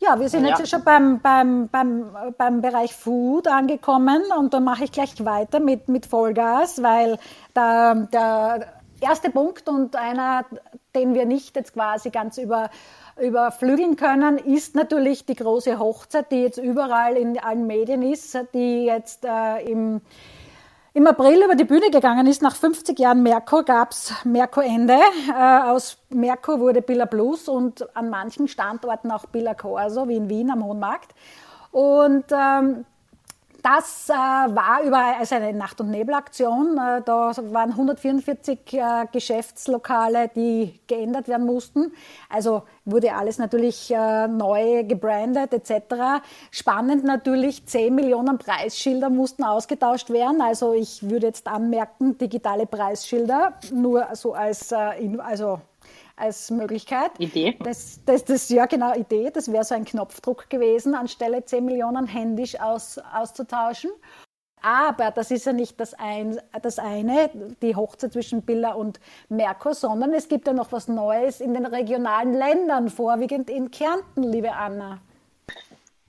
Ja, 0.00 0.20
wir 0.20 0.28
sind 0.28 0.44
ja. 0.44 0.56
jetzt 0.56 0.68
schon 0.68 0.84
beim, 0.84 1.18
beim, 1.20 1.68
beim, 1.68 2.06
beim 2.36 2.60
Bereich 2.60 2.94
Food 2.94 3.48
angekommen 3.48 4.22
und 4.38 4.54
da 4.54 4.60
mache 4.60 4.84
ich 4.84 4.92
gleich 4.92 5.24
weiter 5.24 5.58
mit, 5.58 5.88
mit 5.88 6.06
Vollgas, 6.06 6.82
weil 6.82 7.18
da, 7.52 7.94
da 8.12 8.60
erste 9.00 9.30
Punkt 9.30 9.68
und 9.68 9.96
einer, 9.96 10.44
den 10.94 11.14
wir 11.14 11.26
nicht 11.26 11.56
jetzt 11.56 11.74
quasi 11.74 12.10
ganz 12.10 12.38
über, 12.38 12.70
überflügeln 13.20 13.96
können, 13.96 14.38
ist 14.38 14.76
natürlich 14.76 15.26
die 15.26 15.34
große 15.34 15.80
Hochzeit, 15.80 16.30
die 16.30 16.42
jetzt 16.42 16.58
überall 16.58 17.16
in 17.16 17.38
allen 17.38 17.66
Medien 17.66 18.02
ist, 18.02 18.38
die 18.54 18.84
jetzt 18.84 19.24
äh, 19.24 19.62
im, 19.68 20.00
im 20.98 21.06
April 21.06 21.44
über 21.44 21.54
die 21.54 21.62
Bühne 21.62 21.90
gegangen 21.92 22.26
ist. 22.26 22.42
Nach 22.42 22.56
50 22.56 22.98
Jahren 22.98 23.22
Merkur 23.22 23.64
gab 23.64 23.92
es 23.92 24.12
Merkur-Ende. 24.24 24.98
Äh, 25.28 25.70
aus 25.70 25.96
Merkur 26.08 26.58
wurde 26.58 26.82
Billa 26.82 27.04
Blues 27.04 27.48
und 27.48 27.96
an 27.96 28.10
manchen 28.10 28.48
Standorten 28.48 29.12
auch 29.12 29.26
Billa 29.26 29.54
Corso, 29.54 30.08
wie 30.08 30.16
in 30.16 30.28
Wien 30.28 30.50
am 30.50 30.64
Hohen 30.64 30.80
Markt. 30.80 31.14
Und 31.70 32.24
ähm, 32.32 32.84
das 33.62 34.08
äh, 34.08 34.12
war 34.12 34.82
über 34.84 35.18
also 35.18 35.34
eine 35.34 35.52
Nacht- 35.52 35.80
und 35.80 35.90
Nebelaktion. 35.90 36.78
Äh, 36.78 37.02
da 37.04 37.32
waren 37.36 37.70
144 37.70 38.58
äh, 38.72 39.06
Geschäftslokale, 39.10 40.30
die 40.34 40.78
geändert 40.86 41.28
werden 41.28 41.46
mussten. 41.46 41.92
Also 42.28 42.62
wurde 42.84 43.14
alles 43.14 43.38
natürlich 43.38 43.92
äh, 43.92 44.28
neu 44.28 44.84
gebrandet 44.84 45.52
etc. 45.52 46.22
Spannend 46.50 47.04
natürlich, 47.04 47.66
10 47.66 47.94
Millionen 47.94 48.38
Preisschilder 48.38 49.10
mussten 49.10 49.42
ausgetauscht 49.42 50.10
werden. 50.10 50.40
Also 50.40 50.72
ich 50.72 51.08
würde 51.08 51.26
jetzt 51.26 51.48
anmerken, 51.48 52.16
digitale 52.16 52.66
Preisschilder, 52.66 53.54
nur 53.72 54.06
so 54.14 54.34
als, 54.34 54.70
äh, 54.70 55.18
also 55.18 55.60
als 56.18 56.50
Möglichkeit. 56.50 57.10
Idee. 57.18 57.56
Das, 57.60 58.00
das, 58.04 58.24
das, 58.24 58.48
ja, 58.48 58.66
genau, 58.66 58.94
Idee. 58.94 59.30
Das 59.32 59.50
wäre 59.52 59.64
so 59.64 59.74
ein 59.74 59.84
Knopfdruck 59.84 60.50
gewesen, 60.50 60.94
anstelle 60.94 61.44
10 61.44 61.64
Millionen 61.64 62.06
händisch 62.06 62.58
aus, 62.60 62.98
auszutauschen. 62.98 63.90
Aber 64.60 65.10
das 65.12 65.30
ist 65.30 65.46
ja 65.46 65.52
nicht 65.52 65.78
das, 65.78 65.94
ein, 65.94 66.40
das 66.62 66.78
eine, 66.78 67.30
die 67.62 67.76
Hochzeit 67.76 68.12
zwischen 68.12 68.42
Billa 68.42 68.72
und 68.72 68.98
Merkur, 69.28 69.74
sondern 69.74 70.12
es 70.14 70.28
gibt 70.28 70.46
ja 70.46 70.52
noch 70.52 70.72
was 70.72 70.88
Neues 70.88 71.40
in 71.40 71.54
den 71.54 71.64
regionalen 71.66 72.32
Ländern, 72.32 72.88
vorwiegend 72.88 73.50
in 73.50 73.70
Kärnten, 73.70 74.24
liebe 74.24 74.52
Anna. 74.52 74.98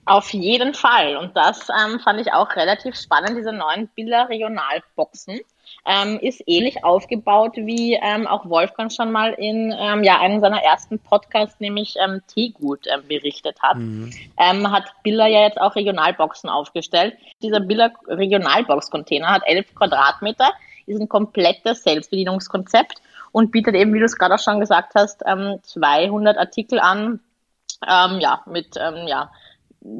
Auf 0.06 0.30
jeden 0.30 0.74
Fall. 0.74 1.16
Und 1.16 1.36
das 1.36 1.68
ähm, 1.68 2.00
fand 2.00 2.20
ich 2.20 2.32
auch 2.32 2.56
relativ 2.56 2.96
spannend, 2.96 3.36
diese 3.36 3.52
neuen 3.52 3.88
Billa 3.94 4.24
Regionalboxen 4.24 5.40
ähm, 5.86 6.18
ist 6.20 6.42
ähnlich 6.46 6.84
aufgebaut, 6.84 7.52
wie 7.56 7.94
ähm, 7.94 8.26
auch 8.26 8.48
Wolfgang 8.48 8.92
schon 8.92 9.12
mal 9.12 9.32
in 9.32 9.74
ähm, 9.76 10.04
ja, 10.04 10.20
einem 10.20 10.40
seiner 10.40 10.62
ersten 10.62 10.98
Podcasts, 10.98 11.60
nämlich 11.60 11.94
ähm, 12.02 12.20
Teegut, 12.26 12.86
ähm, 12.86 13.06
berichtet 13.08 13.60
hat. 13.62 13.76
Mhm. 13.76 14.12
Ähm, 14.38 14.70
hat 14.70 14.84
Billa 15.02 15.26
ja 15.26 15.42
jetzt 15.42 15.60
auch 15.60 15.74
Regionalboxen 15.76 16.50
aufgestellt. 16.50 17.16
Dieser 17.42 17.60
Billa 17.60 17.90
Regionalbox-Container 18.06 19.28
hat 19.28 19.42
elf 19.46 19.74
Quadratmeter, 19.74 20.52
ist 20.86 21.00
ein 21.00 21.08
komplettes 21.08 21.82
Selbstbedienungskonzept 21.82 23.00
und 23.32 23.52
bietet 23.52 23.74
eben, 23.74 23.94
wie 23.94 24.00
du 24.00 24.04
es 24.04 24.16
gerade 24.16 24.34
auch 24.34 24.40
schon 24.40 24.60
gesagt 24.60 24.92
hast, 24.94 25.20
200 25.20 26.36
ähm, 26.36 26.40
Artikel 26.40 26.80
an, 26.80 27.20
ähm, 27.86 28.20
ja, 28.20 28.42
mit 28.46 28.76
ähm, 28.76 29.06
ja, 29.06 29.30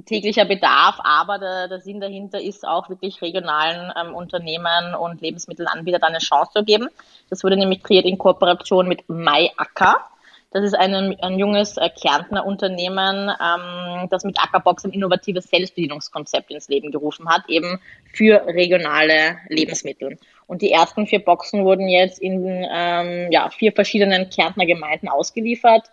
täglicher 0.05 0.45
Bedarf, 0.45 0.97
aber 1.03 1.39
der, 1.39 1.69
der 1.69 1.81
Sinn 1.81 2.01
dahinter 2.01 2.41
ist 2.41 2.67
auch 2.67 2.89
wirklich 2.91 3.23
regionalen 3.23 3.93
ähm, 3.99 4.15
Unternehmen 4.15 4.95
und 4.95 5.21
Lebensmittelanbietern 5.21 6.03
eine 6.03 6.19
Chance 6.19 6.53
zu 6.55 6.65
geben. 6.65 6.89
Das 7.31 7.43
wurde 7.43 7.57
nämlich 7.57 7.83
kreiert 7.83 8.05
in 8.05 8.19
Kooperation 8.19 8.89
mit 8.89 9.09
MyAcker. 9.09 10.05
Das 10.53 10.65
ist 10.65 10.75
ein, 10.75 11.17
ein 11.21 11.39
junges 11.39 11.77
äh, 11.77 11.89
Kärntner 11.89 12.45
Unternehmen, 12.45 13.31
ähm, 13.31 14.09
das 14.11 14.25
mit 14.25 14.37
Ackerbox 14.39 14.85
ein 14.85 14.91
innovatives 14.91 15.45
Selbstbedienungskonzept 15.45 16.51
ins 16.51 16.69
Leben 16.69 16.91
gerufen 16.91 17.29
hat, 17.29 17.49
eben 17.49 17.81
für 18.13 18.45
regionale 18.47 19.39
Lebensmittel. 19.49 20.19
Und 20.47 20.63
die 20.63 20.73
ersten 20.73 21.07
vier 21.07 21.25
Boxen 21.25 21.65
wurden 21.65 21.89
jetzt 21.89 22.19
in 22.19 22.67
ähm, 22.69 23.31
ja, 23.31 23.49
vier 23.51 23.73
verschiedenen 23.73 24.29
Kärntner 24.29 24.67
Gemeinden 24.67 25.09
ausgeliefert 25.09 25.85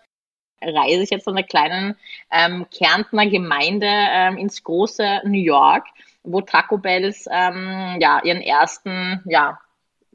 reise 0.62 1.02
ich 1.02 1.10
jetzt 1.10 1.24
von 1.24 1.36
einer 1.36 1.46
kleinen 1.46 1.96
ähm, 2.30 2.66
Kärntner 2.76 3.26
Gemeinde 3.28 3.88
ähm, 3.88 4.36
ins 4.38 4.62
große 4.62 5.22
New 5.24 5.40
York, 5.40 5.86
wo 6.22 6.40
Taco 6.40 6.78
Bells 6.78 7.26
ähm, 7.30 7.98
ja 8.00 8.20
ihren 8.24 8.40
ersten 8.40 9.22
ja 9.26 9.58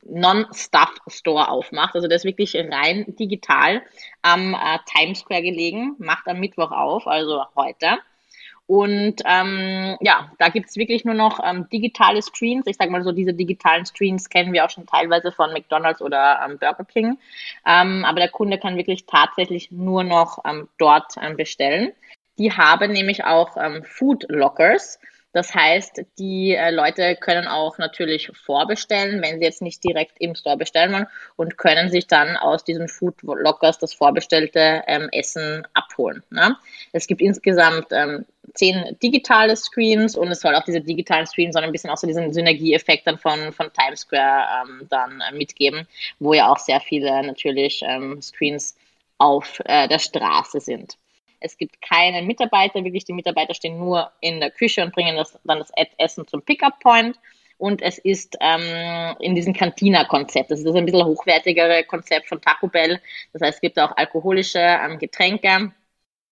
Non-Stuff 0.06 0.96
Store 1.08 1.50
aufmacht. 1.50 1.96
Also 1.96 2.08
der 2.08 2.18
ist 2.18 2.26
wirklich 2.26 2.56
rein 2.56 3.06
digital 3.08 3.82
am 4.22 4.54
äh, 4.54 4.80
Times 4.86 5.20
Square 5.20 5.44
gelegen, 5.44 5.96
macht 5.98 6.28
am 6.28 6.40
Mittwoch 6.40 6.72
auf, 6.72 7.08
also 7.08 7.44
heute. 7.56 8.00
Und 8.66 9.16
ähm, 9.26 9.98
ja, 10.00 10.32
da 10.40 10.50
gibt's 10.50 10.78
wirklich 10.78 11.04
nur 11.04 11.16
noch 11.16 11.40
ähm, 11.44 11.68
digitale 11.70 12.22
Screens. 12.22 12.66
Ich 12.66 12.78
sage 12.78 12.92
mal 12.92 13.04
so, 13.04 13.12
diese 13.12 13.34
digitalen 13.34 13.86
Screens 13.86 14.30
kennen 14.30 14.54
wir 14.54 14.64
auch 14.64 14.70
schon 14.70 14.86
teilweise 14.86 15.32
von 15.32 15.52
McDonald's 15.52 16.02
oder 16.02 16.40
ähm, 16.46 16.58
Burger 16.58 16.86
King. 16.86 17.18
Ähm, 17.66 18.06
aber 18.06 18.20
der 18.20 18.30
Kunde 18.30 18.58
kann 18.58 18.78
wirklich 18.78 19.06
tatsächlich 19.06 19.72
nur 19.72 20.04
noch 20.04 20.40
ähm, 20.46 20.70
dort 20.78 21.14
ähm, 21.22 21.36
bestellen. 21.36 21.92
Die 22.38 22.52
haben 22.52 22.92
nämlich 22.94 23.26
auch 23.26 23.58
ähm, 23.58 23.84
Food 23.84 24.26
Lockers. 24.30 25.00
Das 25.34 25.54
heißt, 25.54 26.04
die 26.20 26.56
äh, 26.56 26.70
Leute 26.70 27.16
können 27.16 27.48
auch 27.48 27.80
natürlich 27.80 28.32
vorbestellen, 28.46 29.22
wenn 29.22 29.40
sie 29.40 29.46
jetzt 29.46 29.64
nicht 29.64 29.84
direkt 29.84 30.14
im 30.20 30.36
Store 30.36 30.58
bestellen 30.58 30.94
wollen 30.94 31.08
und 31.36 31.58
können 31.58 31.90
sich 31.90 32.08
dann 32.08 32.38
aus 32.38 32.64
diesen 32.64 32.88
Food 32.88 33.16
Lockers 33.24 33.80
das 33.80 33.94
vorbestellte 33.94 34.84
ähm, 34.88 35.10
Essen 35.12 35.68
abholen. 35.74 36.24
Ne? 36.30 36.56
Es 36.92 37.08
gibt 37.08 37.20
insgesamt 37.20 37.88
ähm, 37.92 38.26
zehn 38.54 38.96
digitale 39.02 39.56
Screens 39.56 40.16
und 40.16 40.30
es 40.30 40.42
soll 40.42 40.54
auch 40.54 40.64
diese 40.64 40.82
digitalen 40.82 41.26
Screens 41.26 41.56
ein 41.56 41.72
bisschen 41.72 41.90
auch 41.90 41.98
so 41.98 42.06
diesen 42.06 42.32
Synergieeffekt 42.32 43.08
dann 43.08 43.18
von, 43.18 43.52
von 43.54 43.72
Times 43.74 44.02
Square 44.02 44.68
ähm, 44.68 44.88
dann 44.90 45.22
äh, 45.22 45.36
mitgeben, 45.36 45.88
wo 46.20 46.36
ja 46.36 46.52
auch 46.52 46.60
sehr 46.60 46.80
viele 46.80 47.24
natürlich 47.26 47.82
ähm, 47.84 48.22
Screens 48.22 48.76
auf 49.18 49.62
äh, 49.66 49.88
der 49.88 50.00
Straße 50.00 50.60
sind. 50.60 50.98
Es 51.44 51.58
gibt 51.58 51.82
keine 51.82 52.22
Mitarbeiter, 52.22 52.84
wirklich 52.84 53.06
die 53.06 53.14
Mitarbeiter 53.14 53.54
stehen 53.54 53.78
nur 53.78 54.12
in 54.22 54.40
der 54.40 54.52
Küche 54.52 54.84
und 54.84 54.94
bringen 54.94 55.16
das, 55.16 55.38
dann 55.44 55.60
das 55.60 55.72
Essen 55.98 56.28
zum 56.28 56.42
Pickup-Point. 56.42 57.20
Und 57.58 57.82
es 57.82 57.98
ist 57.98 58.36
ähm, 58.42 59.16
in 59.20 59.36
diesem 59.36 59.54
Cantina-Konzept. 59.54 60.52
Das 60.52 60.60
ist 60.60 60.76
ein 60.76 60.86
bisschen 60.86 61.06
hochwertigere 61.06 61.84
Konzept 61.84 62.28
von 62.28 62.42
Taco 62.42 62.68
Bell. 62.68 63.00
Das 63.32 63.42
heißt, 63.42 63.56
es 63.56 63.62
gibt 63.62 63.80
auch 63.80 63.96
alkoholische 63.96 64.60
ähm, 64.60 64.98
Getränke. 65.00 65.72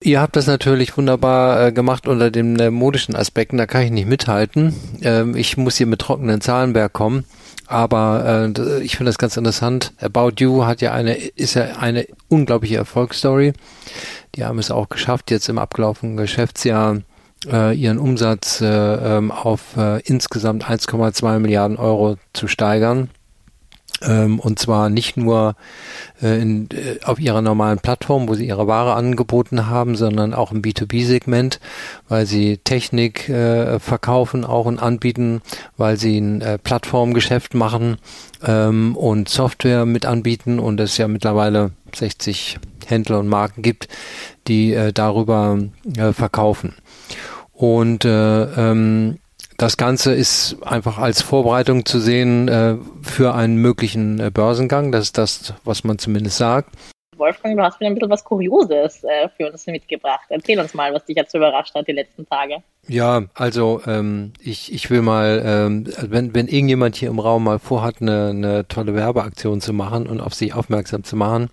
Ihr 0.04 0.20
habt 0.20 0.36
das 0.36 0.48
natürlich 0.48 0.98
wunderbar 0.98 1.68
äh, 1.68 1.72
gemacht 1.72 2.08
unter 2.08 2.32
den 2.32 2.60
äh, 2.60 2.72
modischen 2.72 3.16
Aspekten, 3.16 3.58
da 3.58 3.68
kann 3.68 3.84
ich 3.84 3.92
nicht 3.92 4.08
mithalten. 4.08 4.76
Ähm, 5.04 5.36
ich 5.36 5.58
muss 5.58 5.78
hier 5.78 5.86
mit 5.86 6.00
trockenen 6.00 6.42
Zahlenberg 6.42 6.92
kommen. 6.92 7.24
Aber 7.68 8.52
äh, 8.58 8.82
ich 8.82 8.98
finde 8.98 9.10
das 9.10 9.20
ganz 9.20 9.38
interessant. 9.38 9.94
About 10.02 10.34
You 10.40 10.66
hat 10.66 10.82
ja 10.82 10.92
eine, 10.92 11.14
ist 11.14 11.54
ja 11.54 11.78
eine 11.80 12.08
unglaubliche 12.30 12.78
Erfolgsstory. 12.78 13.54
Die 14.36 14.44
haben 14.44 14.58
es 14.58 14.72
auch 14.72 14.90
geschafft, 14.90 15.30
jetzt 15.30 15.50
im 15.50 15.60
abgelaufenen 15.60 16.18
Geschäftsjahr 16.18 17.02
äh, 17.46 17.76
ihren 17.76 18.00
Umsatz 18.00 18.60
äh, 18.60 18.66
ähm, 18.66 19.32
auf 19.32 19.78
äh, 19.78 20.02
insgesamt 20.02 20.66
1,2 20.66 21.38
Milliarden 21.38 21.78
Euro 21.78 22.18
zu 22.34 22.48
steigern. 22.48 23.10
Ähm, 24.04 24.40
und 24.40 24.60
zwar 24.60 24.90
nicht 24.90 25.18
nur 25.18 25.56
äh, 26.22 26.42
in, 26.42 26.70
äh, 26.72 27.04
auf 27.04 27.20
ihrer 27.20 27.42
normalen 27.42 27.80
Plattform, 27.80 28.28
wo 28.28 28.34
sie 28.34 28.48
ihre 28.48 28.68
Ware 28.68 28.94
angeboten 28.94 29.68
haben, 29.68 29.96
sondern 29.96 30.34
auch 30.34 30.52
im 30.52 30.62
B2B-Segment, 30.62 31.60
weil 32.08 32.26
sie 32.26 32.58
Technik 32.58 33.30
äh, 33.30 33.80
verkaufen 33.80 34.44
auch 34.44 34.66
und 34.66 34.80
anbieten, 34.80 35.42
weil 35.78 35.98
sie 35.98 36.20
ein 36.20 36.42
äh, 36.42 36.58
Plattformgeschäft 36.58 37.54
machen 37.54 37.98
ähm, 38.46 38.96
und 38.96 39.30
Software 39.30 39.86
mit 39.86 40.06
anbieten 40.06 40.60
und 40.60 40.80
es 40.80 40.98
ja 40.98 41.08
mittlerweile 41.08 41.72
60 41.96 42.60
Händler 42.88 43.20
und 43.20 43.28
Marken 43.28 43.62
gibt, 43.62 43.88
die 44.48 44.74
äh, 44.74 44.92
darüber 44.94 45.60
äh, 45.98 46.14
verkaufen. 46.14 46.74
Und 47.54 48.06
äh, 48.06 48.44
ähm, 48.44 49.20
das 49.62 49.78
Ganze 49.78 50.14
ist 50.14 50.58
einfach 50.64 50.98
als 50.98 51.22
Vorbereitung 51.22 51.86
zu 51.86 52.00
sehen 52.00 52.48
äh, 52.48 52.78
für 53.04 53.36
einen 53.36 53.58
möglichen 53.58 54.20
äh, 54.20 54.32
Börsengang. 54.32 54.92
Das 54.92 55.04
ist 55.04 55.18
das, 55.20 55.54
was 55.64 55.84
man 55.84 56.00
zumindest 56.00 56.38
sagt. 56.38 56.70
Wolfgang, 57.16 57.56
du 57.56 57.64
hast 57.64 57.80
mir 57.80 57.86
ein 57.86 57.94
bisschen 57.94 58.10
was 58.10 58.24
Kurioses 58.24 59.04
äh, 59.04 59.30
für 59.38 59.52
uns 59.52 59.68
mitgebracht. 59.68 60.26
Erzähl 60.30 60.60
uns 60.60 60.74
mal, 60.74 60.92
was 60.92 61.06
dich 61.06 61.16
jetzt 61.16 61.36
überrascht 61.36 61.76
hat 61.76 61.88
die 61.88 61.92
letzten 61.92 62.26
Tage. 62.28 62.64
Ja, 62.88 63.26
also 63.36 63.82
ähm, 63.86 64.34
ich, 64.42 64.74
ich 64.74 64.90
will 64.90 65.04
mal, 65.04 65.44
ähm, 65.46 65.86
wenn, 66.02 66.34
wenn 66.34 66.48
irgendjemand 66.48 66.96
hier 66.96 67.10
im 67.10 67.20
Raum 67.20 67.44
mal 67.44 67.60
vorhat, 67.60 68.02
eine, 68.02 68.30
eine 68.30 68.68
tolle 68.68 68.96
Werbeaktion 68.96 69.62
zu 69.62 69.74
machen 69.74 70.08
und 70.08 70.22
auf 70.22 70.34
sich 70.34 70.56
aufmerksam 70.56 71.04
zu 71.04 71.16
machen, 71.16 71.52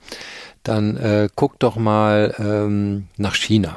dann 0.62 0.96
äh, 0.96 1.28
guckt 1.36 1.62
doch 1.62 1.76
mal 1.76 2.34
ähm, 2.38 3.08
nach 3.18 3.34
China. 3.34 3.76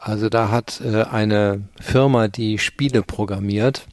Also 0.00 0.30
da 0.30 0.50
hat 0.50 0.80
äh, 0.80 1.02
eine 1.02 1.68
Firma, 1.78 2.28
die 2.28 2.58
Spiele 2.58 3.02
programmiert, 3.02 3.86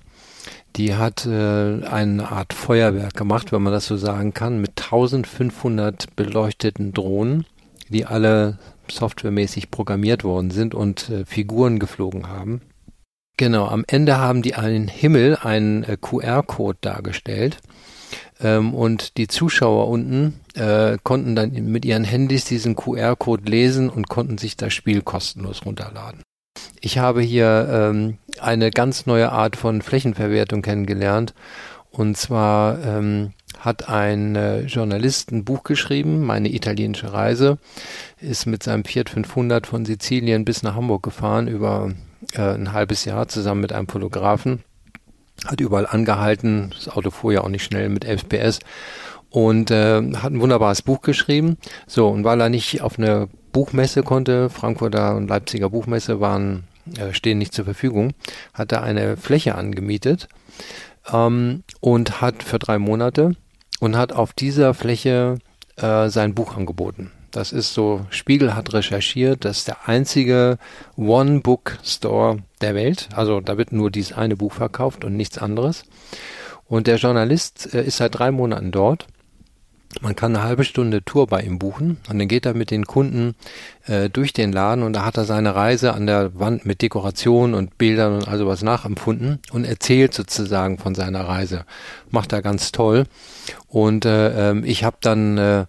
die 0.77 0.95
hat 0.95 1.25
äh, 1.25 1.83
eine 1.85 2.31
Art 2.31 2.53
Feuerwerk 2.53 3.13
gemacht, 3.13 3.51
wenn 3.51 3.61
man 3.61 3.73
das 3.73 3.87
so 3.87 3.97
sagen 3.97 4.33
kann, 4.33 4.61
mit 4.61 4.81
1500 4.81 6.15
beleuchteten 6.15 6.93
Drohnen, 6.93 7.45
die 7.89 8.05
alle 8.05 8.57
softwaremäßig 8.89 9.69
programmiert 9.69 10.23
worden 10.23 10.49
sind 10.49 10.73
und 10.73 11.09
äh, 11.09 11.25
Figuren 11.25 11.77
geflogen 11.77 12.29
haben. 12.29 12.61
Genau, 13.35 13.67
am 13.67 13.83
Ende 13.85 14.17
haben 14.17 14.41
die 14.41 14.55
einen 14.55 14.87
Himmel, 14.87 15.35
einen 15.35 15.83
äh, 15.83 15.97
QR-Code 15.99 16.77
dargestellt 16.79 17.57
ähm, 18.41 18.73
und 18.73 19.17
die 19.17 19.27
Zuschauer 19.27 19.87
unten 19.87 20.39
äh, 20.55 20.97
konnten 21.03 21.35
dann 21.35 21.51
mit 21.51 21.85
ihren 21.85 22.03
Handys 22.03 22.45
diesen 22.45 22.75
QR-Code 22.75 23.49
lesen 23.49 23.89
und 23.89 24.09
konnten 24.09 24.37
sich 24.37 24.57
das 24.57 24.73
Spiel 24.73 25.01
kostenlos 25.01 25.65
runterladen. 25.65 26.21
Ich 26.81 26.97
habe 26.97 27.21
hier 27.21 27.67
ähm, 27.71 28.17
eine 28.39 28.71
ganz 28.71 29.05
neue 29.05 29.31
Art 29.31 29.55
von 29.55 29.81
Flächenverwertung 29.81 30.61
kennengelernt. 30.61 31.33
Und 31.89 32.15
zwar 32.17 32.83
ähm, 32.85 33.33
hat 33.59 33.89
ein 33.89 34.35
äh, 34.35 34.61
Journalist 34.61 35.31
ein 35.31 35.45
Buch 35.45 35.63
geschrieben, 35.63 36.23
meine 36.25 36.53
italienische 36.53 37.11
Reise, 37.11 37.57
ist 38.19 38.45
mit 38.45 38.61
seinem 38.61 38.85
Fiat 38.85 39.09
500 39.09 39.65
von 39.65 39.85
Sizilien 39.85 40.45
bis 40.45 40.61
nach 40.61 40.75
Hamburg 40.75 41.01
gefahren 41.01 41.47
über 41.47 41.91
äh, 42.33 42.41
ein 42.41 42.73
halbes 42.73 43.05
Jahr 43.05 43.27
zusammen 43.27 43.61
mit 43.61 43.73
einem 43.73 43.87
Fotografen 43.87 44.63
hat 45.45 45.61
überall 45.61 45.85
angehalten. 45.85 46.71
Das 46.73 46.89
Auto 46.89 47.11
fuhr 47.11 47.33
ja 47.33 47.41
auch 47.41 47.49
nicht 47.49 47.63
schnell 47.63 47.89
mit 47.89 48.05
11 48.05 48.29
PS 48.29 48.59
und 49.29 49.71
äh, 49.71 50.01
hat 50.13 50.31
ein 50.31 50.41
wunderbares 50.41 50.81
Buch 50.81 51.01
geschrieben. 51.01 51.57
So, 51.85 52.07
und 52.07 52.23
weil 52.23 52.41
er 52.41 52.49
nicht 52.49 52.81
auf 52.81 52.97
eine 52.97 53.29
Buchmesse 53.51 54.03
konnte, 54.03 54.49
Frankfurter 54.49 55.15
und 55.15 55.27
Leipziger 55.27 55.69
Buchmesse 55.69 56.19
waren, 56.19 56.63
äh, 56.97 57.13
stehen 57.13 57.37
nicht 57.37 57.53
zur 57.53 57.65
Verfügung, 57.65 58.13
hat 58.53 58.71
er 58.71 58.83
eine 58.83 59.17
Fläche 59.17 59.55
angemietet 59.55 60.27
ähm, 61.11 61.63
und 61.79 62.21
hat 62.21 62.43
für 62.43 62.59
drei 62.59 62.77
Monate 62.77 63.35
und 63.79 63.97
hat 63.97 64.13
auf 64.13 64.33
dieser 64.33 64.73
Fläche 64.73 65.37
äh, 65.75 66.09
sein 66.09 66.33
Buch 66.33 66.55
angeboten. 66.55 67.11
Das 67.31 67.51
ist 67.51 67.73
so, 67.73 68.05
Spiegel 68.09 68.55
hat 68.55 68.73
recherchiert, 68.73 69.45
das 69.45 69.59
ist 69.59 69.67
der 69.67 69.87
einzige 69.87 70.57
One-Book-Store 70.95 72.37
der 72.61 72.75
Welt. 72.75 73.09
Also 73.13 73.41
da 73.41 73.57
wird 73.57 73.71
nur 73.71 73.91
dieses 73.91 74.13
eine 74.13 74.35
Buch 74.35 74.53
verkauft 74.53 75.03
und 75.03 75.15
nichts 75.15 75.37
anderes. 75.37 75.83
Und 76.65 76.87
der 76.87 76.97
Journalist 76.97 77.73
äh, 77.73 77.83
ist 77.83 77.97
seit 77.97 78.17
drei 78.17 78.31
Monaten 78.31 78.71
dort. 78.71 79.07
Man 80.01 80.15
kann 80.15 80.35
eine 80.35 80.43
halbe 80.43 80.63
Stunde 80.63 81.03
Tour 81.03 81.27
bei 81.27 81.41
ihm 81.41 81.59
buchen 81.59 81.97
und 82.09 82.19
dann 82.19 82.27
geht 82.27 82.45
er 82.45 82.53
mit 82.53 82.71
den 82.71 82.85
Kunden 82.85 83.35
äh, 83.85 84.09
durch 84.09 84.33
den 84.33 84.51
Laden 84.51 84.83
und 84.83 84.93
da 84.93 85.05
hat 85.05 85.17
er 85.17 85.23
seine 85.23 85.55
Reise 85.55 85.93
an 85.93 86.05
der 86.05 86.37
Wand 86.37 86.65
mit 86.65 86.81
Dekorationen 86.81 87.55
und 87.55 87.77
Bildern 87.77 88.13
und 88.13 88.27
also 88.27 88.45
was 88.45 88.61
nachempfunden 88.61 89.39
und 89.51 89.65
erzählt 89.65 90.13
sozusagen 90.13 90.77
von 90.77 90.93
seiner 90.93 91.27
Reise. 91.27 91.65
Macht 92.11 92.33
er 92.33 92.41
ganz 92.41 92.71
toll. 92.71 93.05
Und 93.69 94.05
äh, 94.05 94.51
ähm, 94.51 94.63
ich 94.65 94.83
habe 94.83 94.97
dann 95.01 95.37
äh, 95.37 95.65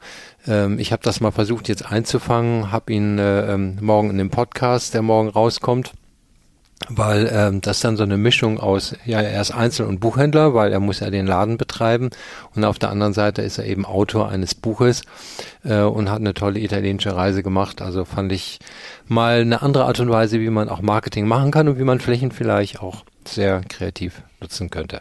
ähm, 0.49 0.79
ich 0.79 0.93
habe 0.93 1.03
das 1.03 1.21
mal 1.21 1.31
versucht 1.31 1.69
jetzt 1.69 1.91
einzufangen, 1.91 2.73
habe 2.73 2.93
ihn 2.93 3.19
äh, 3.19 3.53
ähm, 3.53 3.79
morgen 3.81 4.11
in 4.11 4.19
dem 4.19 4.31
Podcast, 4.31 4.95
der 4.95 5.03
morgen 5.03 5.29
rauskommt, 5.29 5.93
weil 6.89 7.29
ähm, 7.33 7.61
das 7.61 7.81
dann 7.81 7.97
so 7.97 8.05
eine 8.05 8.17
Mischung 8.17 8.59
aus, 8.59 8.95
ja, 9.05 9.21
er 9.21 9.41
ist 9.41 9.51
Einzel- 9.51 9.87
und 9.87 10.01
Buchhändler, 10.01 10.55
weil 10.55 10.73
er 10.73 10.81
muss 10.81 11.01
ja 11.01 11.11
den 11.11 11.27
Laden 11.27 11.59
betreiben 11.59 12.11
und 12.55 12.65
auf 12.65 12.79
der 12.79 12.91
anderen 12.91 13.13
Seite 13.13 13.43
ist 13.43 13.59
er 13.59 13.67
eben 13.67 13.85
Autor 13.85 14.29
eines 14.31 14.55
Buches 14.55 15.03
äh, 15.65 15.83
und 15.83 16.11
hat 16.11 16.21
eine 16.21 16.35
tolle 16.35 16.61
italienische 16.61 17.15
Reise 17.15 17.43
gemacht. 17.43 17.83
Also 17.83 18.05
fand 18.05 18.33
ich 18.33 18.59
mal 19.07 19.41
eine 19.41 19.63
andere 19.63 19.85
Art 19.85 20.01
und 20.01 20.11
Weise, 20.11 20.41
wie 20.41 20.51
man 20.51 20.69
auch 20.69 20.81
Marketing 20.81 21.27
machen 21.27 21.51
kann 21.51 21.69
und 21.69 21.79
wie 21.79 21.85
man 21.85 22.01
Flächen 22.01 22.33
vielleicht 22.33 22.81
auch 22.81 23.05
sehr 23.27 23.61
kreativ 23.69 24.23
nutzen 24.41 24.71
könnte. 24.71 25.01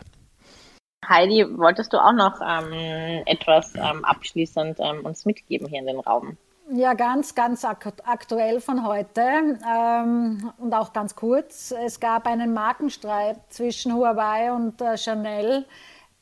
Heidi, 1.05 1.45
wolltest 1.57 1.93
du 1.93 1.97
auch 1.97 2.13
noch 2.13 2.41
ähm, 2.41 3.23
etwas 3.25 3.75
ähm, 3.75 4.03
abschließend 4.03 4.79
ähm, 4.79 5.05
uns 5.05 5.25
mitgeben 5.25 5.67
hier 5.67 5.79
in 5.79 5.88
den 5.88 5.99
Raum? 5.99 6.38
Ja, 6.69 6.95
ganz, 6.95 7.33
ganz 7.33 7.63
aktuell 7.63 8.60
von 8.60 8.86
heute 8.86 9.21
ähm, 9.21 10.51
und 10.57 10.73
auch 10.73 10.91
ganz 10.91 11.15
kurz. 11.15 11.71
Es 11.71 11.99
gab 11.99 12.27
einen 12.27 12.53
Markenstreit 12.53 13.38
zwischen 13.49 13.93
Huawei 13.93 14.51
und 14.51 14.81
äh, 14.81 14.97
Chanel, 14.97 15.65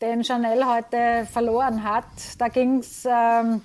den 0.02 0.24
Chanel 0.24 0.68
heute 0.68 1.26
verloren 1.32 1.84
hat. 1.84 2.06
Da 2.38 2.50
ging 2.50 2.80
es 2.80 3.06
ähm, 3.06 3.62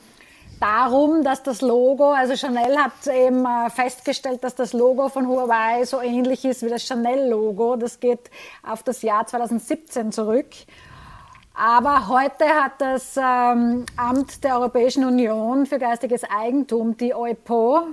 darum, 0.59 1.23
dass 1.23 1.43
das 1.43 1.61
Logo, 1.61 2.13
also 2.13 2.35
Chanel 2.35 2.79
hat 2.79 3.07
eben 3.13 3.45
äh, 3.45 3.69
festgestellt, 3.69 4.43
dass 4.43 4.55
das 4.55 4.73
Logo 4.73 5.11
von 5.11 5.27
Huawei 5.27 5.85
so 5.85 6.01
ähnlich 6.01 6.47
ist 6.47 6.63
wie 6.63 6.71
das 6.71 6.85
Chanel-Logo. 6.85 7.77
Das 7.77 8.01
geht 8.01 8.31
auf 8.63 8.83
das 8.83 9.03
Jahr 9.03 9.27
2017 9.27 10.13
zurück. 10.13 10.47
Aber 11.55 12.09
heute 12.09 12.45
hat 12.45 12.81
das 12.81 13.17
ähm, 13.17 13.85
Amt 13.97 14.45
der 14.45 14.59
Europäischen 14.59 15.05
Union 15.05 15.67
für 15.67 15.79
geistiges 15.79 16.23
Eigentum, 16.25 16.97
die 16.97 17.15
EUPO, 17.15 17.87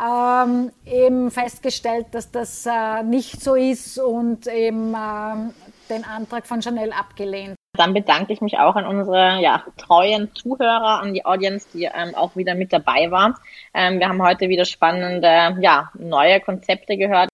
ähm, 0.00 0.72
eben 0.84 1.30
festgestellt, 1.30 2.06
dass 2.12 2.30
das 2.32 2.66
äh, 2.66 3.02
nicht 3.04 3.40
so 3.40 3.54
ist 3.54 3.98
und 3.98 4.46
eben 4.48 4.92
äh, 4.92 5.52
den 5.88 6.04
Antrag 6.04 6.46
von 6.46 6.62
Chanel 6.62 6.92
abgelehnt. 6.92 7.54
Dann 7.76 7.94
bedanke 7.94 8.32
ich 8.32 8.40
mich 8.40 8.58
auch 8.58 8.76
an 8.76 8.86
unsere 8.86 9.40
ja, 9.40 9.64
treuen 9.76 10.34
Zuhörer, 10.34 11.00
an 11.00 11.14
die 11.14 11.24
Audience, 11.24 11.66
die 11.72 11.84
ähm, 11.84 12.14
auch 12.14 12.36
wieder 12.36 12.54
mit 12.54 12.72
dabei 12.72 13.10
war. 13.10 13.38
Ähm, 13.72 13.98
wir 13.98 14.08
haben 14.08 14.22
heute 14.22 14.48
wieder 14.48 14.64
spannende, 14.64 15.56
ja, 15.60 15.90
neue 15.94 16.40
Konzepte 16.40 16.96
gehört. 16.96 17.28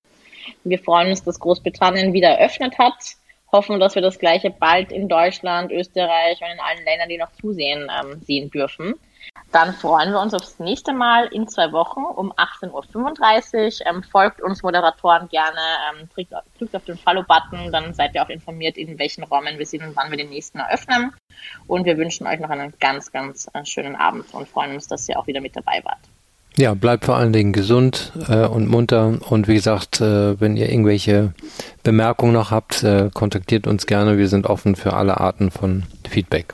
Wir 0.64 0.78
freuen 0.78 1.10
uns, 1.10 1.22
dass 1.24 1.40
Großbritannien 1.40 2.12
wieder 2.12 2.28
eröffnet 2.28 2.78
hat 2.78 3.16
hoffen, 3.52 3.80
dass 3.80 3.94
wir 3.94 4.02
das 4.02 4.18
Gleiche 4.18 4.50
bald 4.50 4.92
in 4.92 5.08
Deutschland, 5.08 5.72
Österreich 5.72 6.40
und 6.40 6.48
in 6.48 6.60
allen 6.60 6.84
Ländern, 6.84 7.08
die 7.08 7.18
noch 7.18 7.32
zusehen, 7.32 7.90
ähm, 7.90 8.20
sehen 8.22 8.50
dürfen. 8.50 8.94
Dann 9.52 9.74
freuen 9.74 10.12
wir 10.12 10.20
uns 10.20 10.32
aufs 10.32 10.58
nächste 10.58 10.92
Mal 10.92 11.26
in 11.26 11.48
zwei 11.48 11.72
Wochen 11.72 12.02
um 12.04 12.32
18.35 12.32 13.80
Uhr. 13.80 13.86
Ähm, 13.86 14.02
folgt 14.02 14.40
uns 14.40 14.62
Moderatoren 14.62 15.28
gerne, 15.28 15.60
ähm, 15.90 16.08
drückt, 16.14 16.74
auf 16.74 16.84
den 16.84 16.96
Follow-Button, 16.96 17.72
dann 17.72 17.92
seid 17.92 18.14
ihr 18.14 18.22
auch 18.22 18.28
informiert, 18.28 18.76
in 18.76 18.98
welchen 18.98 19.24
Räumen 19.24 19.58
wir 19.58 19.66
sind 19.66 19.82
und 19.82 19.96
wann 19.96 20.10
wir 20.10 20.16
den 20.16 20.30
nächsten 20.30 20.58
eröffnen. 20.58 21.12
Und 21.66 21.84
wir 21.84 21.98
wünschen 21.98 22.26
euch 22.26 22.38
noch 22.38 22.50
einen 22.50 22.74
ganz, 22.78 23.10
ganz 23.10 23.48
äh, 23.52 23.64
schönen 23.64 23.96
Abend 23.96 24.32
und 24.32 24.48
freuen 24.48 24.74
uns, 24.74 24.86
dass 24.86 25.08
ihr 25.08 25.18
auch 25.18 25.26
wieder 25.26 25.40
mit 25.40 25.56
dabei 25.56 25.80
wart. 25.84 26.00
Ja, 26.60 26.74
bleibt 26.74 27.06
vor 27.06 27.16
allen 27.16 27.32
Dingen 27.32 27.54
gesund 27.54 28.12
äh, 28.28 28.44
und 28.44 28.68
munter. 28.68 29.16
Und 29.30 29.48
wie 29.48 29.54
gesagt, 29.54 30.02
äh, 30.02 30.38
wenn 30.38 30.58
ihr 30.58 30.68
irgendwelche 30.68 31.32
Bemerkungen 31.82 32.34
noch 32.34 32.50
habt, 32.50 32.82
äh, 32.82 33.08
kontaktiert 33.14 33.66
uns 33.66 33.86
gerne. 33.86 34.18
Wir 34.18 34.28
sind 34.28 34.44
offen 34.44 34.76
für 34.76 34.92
alle 34.92 35.20
Arten 35.20 35.50
von 35.50 35.84
Feedback. 36.06 36.52